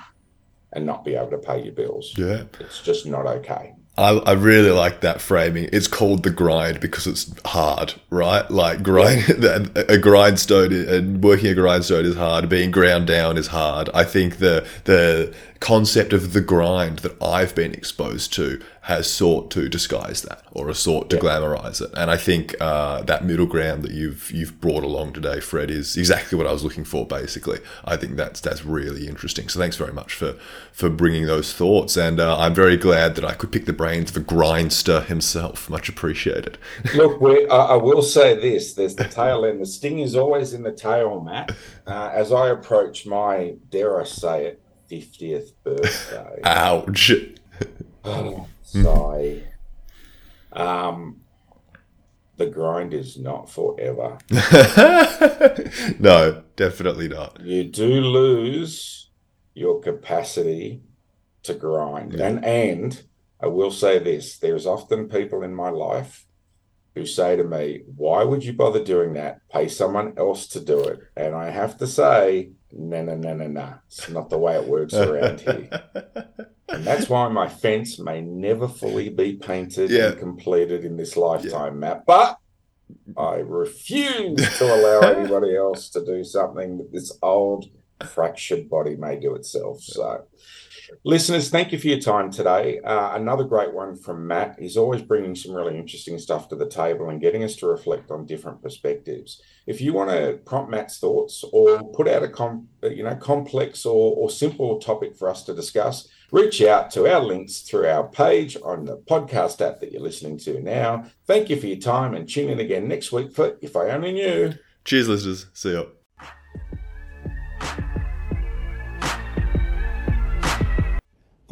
and 0.73 0.87
not 0.87 1.05
be 1.05 1.15
able 1.15 1.31
to 1.31 1.39
pay 1.39 1.63
your 1.63 1.73
bills. 1.75 2.15
yeah. 2.17 2.45
It's 2.61 2.81
just 2.81 3.07
not 3.07 3.27
okay. 3.27 3.75
I, 3.97 4.11
I 4.11 4.33
really 4.33 4.71
like 4.71 5.03
that 5.03 5.21
framing. 5.21 5.69
It's 5.73 5.87
called 5.87 6.25
the 6.25 6.31
grind 6.31 6.81
because 6.81 7.07
it's 7.07 7.33
hard, 7.45 7.95
right? 8.11 8.49
Like 8.51 8.83
grind, 8.83 9.29
a 9.77 9.99
grindstone 9.99 10.73
and 10.73 11.23
working 11.23 11.47
a 11.47 11.55
grindstone 11.55 12.05
is 12.05 12.17
hard. 12.17 12.49
Being 12.49 12.73
ground 12.73 13.07
down 13.07 13.37
is 13.37 13.49
hard. 13.49 13.89
I 13.95 14.05
think 14.05 14.39
the 14.39 14.67
the 14.85 15.33
concept 15.65 16.13
of 16.13 16.35
the 16.35 16.41
grind 16.43 16.99
that 17.01 17.17
I've 17.23 17.55
been 17.55 17.73
exposed 17.73 18.35
to 18.35 18.61
has 18.83 19.11
sought 19.11 19.51
to 19.53 19.67
disguise 19.71 20.21
that 20.21 20.43
or 20.53 20.67
has 20.69 20.79
sought 20.79 21.09
to 21.09 21.17
Yeah. 21.17 21.23
glamorize 21.23 21.81
it. 21.81 21.91
And 21.97 22.11
I 22.11 22.19
think 22.19 22.55
uh, 22.61 23.01
that 23.05 23.25
middle 23.25 23.47
ground 23.47 23.83
that 23.83 23.93
you've 23.93 24.31
you've 24.31 24.61
brought 24.61 24.85
along 24.85 25.15
today, 25.15 25.41
Fred, 25.41 25.71
is 25.71 25.97
exactly 25.97 26.37
what 26.37 26.47
I 26.47 26.53
was 26.53 26.63
looking 26.63 26.85
for. 26.85 27.07
Basically, 27.07 27.61
I 27.85 27.97
think 27.97 28.17
that's 28.17 28.41
that's 28.41 28.63
really 28.63 29.09
interesting. 29.09 29.49
So 29.49 29.59
thanks 29.59 29.77
very 29.77 29.93
much 29.93 30.13
for 30.15 30.35
for 30.71 30.91
bringing 30.91 31.25
those 31.27 31.55
thoughts, 31.55 31.97
and 31.97 32.21
uh, 32.21 32.39
I'm 32.39 32.55
very 32.55 32.77
glad 32.77 33.15
that 33.15 33.25
I 33.25 33.33
could 33.33 33.51
pick 33.51 33.65
the 33.65 33.73
brains 33.73 34.11
of 34.11 34.17
a 34.19 34.21
grindster 34.21 35.07
himself. 35.07 35.71
Much 35.71 35.89
appreciated. 35.89 36.59
Look, 36.95 37.23
we, 37.23 37.47
I, 37.49 37.57
I 37.57 37.77
will 37.77 38.03
say 38.03 38.35
this: 38.35 38.75
there's 38.75 38.97
the 38.97 39.05
tail 39.09 39.47
end. 39.47 39.63
The 39.63 39.67
sting 39.67 40.01
is 40.01 40.15
always 40.15 40.53
in 40.53 40.63
the 40.63 40.73
tail, 40.73 41.21
Matt. 41.23 41.53
Uh, 41.87 42.11
as 42.13 42.33
I 42.33 42.49
approach 42.51 43.07
my, 43.07 43.55
dare 43.71 44.01
I 44.01 44.05
say 44.05 44.47
it, 44.47 44.61
fiftieth 44.89 45.53
birthday. 45.65 46.41
Ouch. 46.45 47.13
Oh, 48.05 48.47
sigh. 48.63 49.43
Um, 50.53 51.21
the 52.37 52.47
grind 52.47 52.93
is 52.95 53.19
not 53.19 53.49
forever. 53.51 54.19
no, 55.99 56.43
definitely 56.57 57.09
not. 57.09 57.41
You 57.41 57.65
do 57.65 57.87
lose 58.01 59.11
your 59.55 59.81
capacity 59.81 60.83
to 61.45 61.55
grind, 61.55 62.13
Yeah. 62.15 62.27
and 62.29 62.45
and 62.45 63.03
I 63.41 63.47
will 63.47 63.71
say 63.71 63.99
this: 63.99 64.39
there's 64.39 64.67
often 64.67 65.09
people 65.09 65.43
in 65.43 65.55
my 65.55 65.71
life 65.71 66.27
who 66.95 67.07
say 67.07 67.37
to 67.37 67.45
me, 67.45 67.83
"Why 67.97 68.25
would 68.25 68.45
you 68.45 68.53
bother 68.53 68.83
doing 68.83 69.15
that? 69.15 69.41
Pay 69.53 69.69
someone 69.69 70.15
else 70.17 70.47
to 70.49 70.61
do 70.61 70.81
it." 70.85 71.01
And 71.17 71.35
I 71.35 71.51
have 71.51 71.77
to 71.79 71.87
say, 71.87 72.51
"No, 72.77 73.03
no, 73.03 73.15
no, 73.17 73.35
no, 73.35 73.47
no. 73.47 73.75
It's 73.87 74.09
not 74.09 74.31
the 74.31 74.39
way 74.39 74.57
it 74.57 74.67
works 74.67 74.95
around 74.95 75.41
here." 75.41 75.69
And 76.67 76.83
that's 76.85 77.09
why 77.09 77.29
my 77.29 77.47
fence 77.47 77.99
may 78.01 78.21
never 78.21 78.67
fully 78.67 79.09
be 79.09 79.35
painted 79.35 79.91
Yeah. 79.91 80.09
and 80.09 80.19
completed 80.19 80.85
in 80.85 80.97
this 80.97 81.17
lifetime, 81.17 81.79
Matt. 81.79 82.05
But 82.07 82.39
I 83.17 83.37
refuse 83.37 84.59
to 84.59 84.65
allow 84.75 85.01
anybody 85.17 85.55
else 85.57 85.89
to 85.91 86.05
do 86.05 86.25
something 86.25 86.79
that 86.79 86.91
this 86.91 87.17
old 87.23 87.67
fractured 88.07 88.69
body 88.69 88.97
may 88.97 89.21
do 89.21 89.35
itself. 89.35 89.83
So, 89.83 90.25
listeners, 91.05 91.51
thank 91.51 91.73
you 91.73 91.79
for 91.79 91.89
your 91.89 91.99
time 91.99 92.31
today. 92.31 92.81
Uh, 92.81 93.17
another 93.17 93.45
great 93.45 93.73
one 93.73 93.97
from 93.97 94.27
Matt. 94.27 94.57
He's 94.59 94.77
always 94.77 95.03
bringing 95.03 95.35
some 95.35 95.55
really 95.55 95.77
interesting 95.77 96.19
stuff 96.19 96.49
to 96.49 96.57
the 96.57 96.69
table 96.69 97.09
and 97.09 97.21
getting 97.21 97.43
us 97.43 97.57
to 97.57 97.67
reflect 97.67 98.11
on 98.11 98.27
different 98.27 98.63
perspectives. 98.63 99.43
If 99.67 99.81
you 99.81 99.93
want 99.93 100.11
to 100.11 100.39
prompt 100.45 100.71
Matt's 100.71 100.99
thoughts 100.99 101.45
or 101.53 101.83
put 101.93 102.09
out 102.09 102.23
a 102.23 102.29
com- 102.29 102.69
you 102.83 103.03
know 103.03 103.17
complex 103.17 103.87
or, 103.87 104.15
or 104.17 104.31
simple 104.31 104.79
topic 104.79 105.17
for 105.17 105.29
us 105.29 105.43
to 105.45 105.55
discuss, 105.55 106.09
reach 106.31 106.61
out 106.63 106.91
to 106.93 107.13
our 107.13 107.21
links 107.21 107.61
through 107.61 107.89
our 107.89 108.09
page 108.09 108.57
on 108.63 108.85
the 108.85 108.99
podcast 108.99 109.61
app 109.67 109.81
that 109.81 109.93
you're 109.93 110.03
listening 110.03 110.39
to 110.39 110.61
now. 110.61 111.05
Thank 111.27 111.51
you 111.51 111.59
for 111.59 111.67
your 111.67 111.79
time 111.79 112.15
and 112.15 112.29
tune 112.29 112.51
in 112.51 112.61
again 112.61 112.89
next 112.89 113.13
week 113.13 113.33
for 113.33 113.57
If 113.63 113.77
I 113.77 113.91
Only 113.91 114.13
Knew. 114.13 114.53
Cheers, 114.85 115.09
listeners. 115.09 115.47
See 115.55 115.73
ya. 115.73 115.85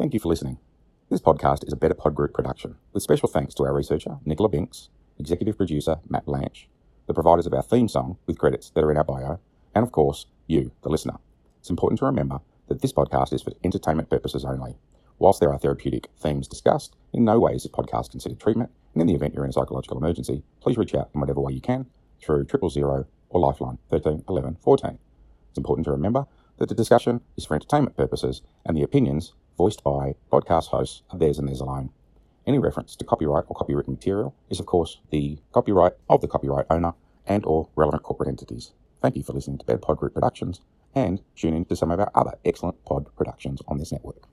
Thank 0.03 0.13
you 0.13 0.19
for 0.19 0.27
listening. 0.27 0.57
This 1.09 1.21
podcast 1.21 1.65
is 1.65 1.71
a 1.71 1.77
Better 1.77 1.93
Pod 1.93 2.13
Group 2.13 2.33
production, 2.33 2.75
with 2.91 3.03
special 3.03 3.29
thanks 3.29 3.53
to 3.53 3.63
our 3.63 3.73
researcher, 3.73 4.17
Nicola 4.25 4.49
Binks, 4.49 4.89
executive 5.17 5.55
producer, 5.55 6.01
Matt 6.09 6.25
Blanche, 6.25 6.67
the 7.07 7.13
providers 7.13 7.45
of 7.45 7.53
our 7.53 7.63
theme 7.63 7.87
song, 7.87 8.17
with 8.25 8.37
credits 8.37 8.69
that 8.71 8.83
are 8.83 8.91
in 8.91 8.97
our 8.97 9.05
bio, 9.05 9.39
and 9.73 9.81
of 9.81 9.93
course, 9.93 10.25
you, 10.45 10.73
the 10.81 10.89
listener. 10.89 11.19
It's 11.59 11.69
important 11.69 11.99
to 11.99 12.05
remember 12.05 12.41
that 12.67 12.81
this 12.81 12.91
podcast 12.91 13.31
is 13.31 13.43
for 13.43 13.53
entertainment 13.63 14.09
purposes 14.09 14.43
only. 14.43 14.75
Whilst 15.19 15.39
there 15.39 15.53
are 15.53 15.57
therapeutic 15.57 16.09
themes 16.19 16.49
discussed, 16.49 16.97
in 17.13 17.23
no 17.23 17.39
way 17.39 17.53
is 17.53 17.63
this 17.63 17.71
podcast 17.71 18.11
considered 18.11 18.41
treatment, 18.41 18.71
and 18.93 18.99
in 18.99 19.07
the 19.07 19.15
event 19.15 19.33
you're 19.33 19.45
in 19.45 19.51
a 19.51 19.53
psychological 19.53 19.97
emergency, 19.97 20.43
please 20.59 20.77
reach 20.77 20.95
out 20.95 21.11
in 21.15 21.21
whatever 21.21 21.39
way 21.39 21.53
you 21.53 21.61
can 21.61 21.85
through 22.21 22.43
triple 22.43 22.69
zero 22.69 23.05
or 23.29 23.39
Lifeline 23.39 23.77
13 23.89 24.25
11 24.27 24.57
14. 24.61 24.99
It's 25.51 25.57
important 25.57 25.85
to 25.85 25.91
remember 25.91 26.25
that 26.57 26.67
the 26.67 26.75
discussion 26.75 27.21
is 27.37 27.45
for 27.45 27.55
entertainment 27.55 27.95
purposes 27.95 28.41
and 28.65 28.75
the 28.75 28.83
opinions 28.83 29.31
voiced 29.57 29.83
by 29.83 30.15
podcast 30.31 30.67
hosts 30.67 31.03
of 31.09 31.19
theirs 31.19 31.39
and 31.39 31.47
theirs 31.47 31.59
alone. 31.59 31.89
Any 32.45 32.59
reference 32.59 32.95
to 32.97 33.05
copyright 33.05 33.45
or 33.47 33.55
copywritten 33.55 33.89
material 33.89 34.35
is 34.49 34.59
of 34.59 34.65
course 34.65 34.99
the 35.11 35.39
copyright 35.51 35.93
of 36.09 36.21
the 36.21 36.27
copyright 36.27 36.65
owner 36.69 36.93
and 37.25 37.45
or 37.45 37.69
relevant 37.75 38.03
corporate 38.03 38.29
entities. 38.29 38.73
Thank 39.01 39.15
you 39.15 39.23
for 39.23 39.33
listening 39.33 39.57
to 39.59 39.65
Bed 39.65 39.81
Pod 39.81 39.97
Group 39.97 40.13
Productions 40.13 40.61
and 40.95 41.21
tune 41.35 41.53
in 41.53 41.65
to 41.65 41.75
some 41.75 41.91
of 41.91 41.99
our 41.99 42.11
other 42.13 42.33
excellent 42.45 42.83
pod 42.85 43.07
productions 43.15 43.61
on 43.67 43.77
this 43.77 43.91
network. 43.91 44.27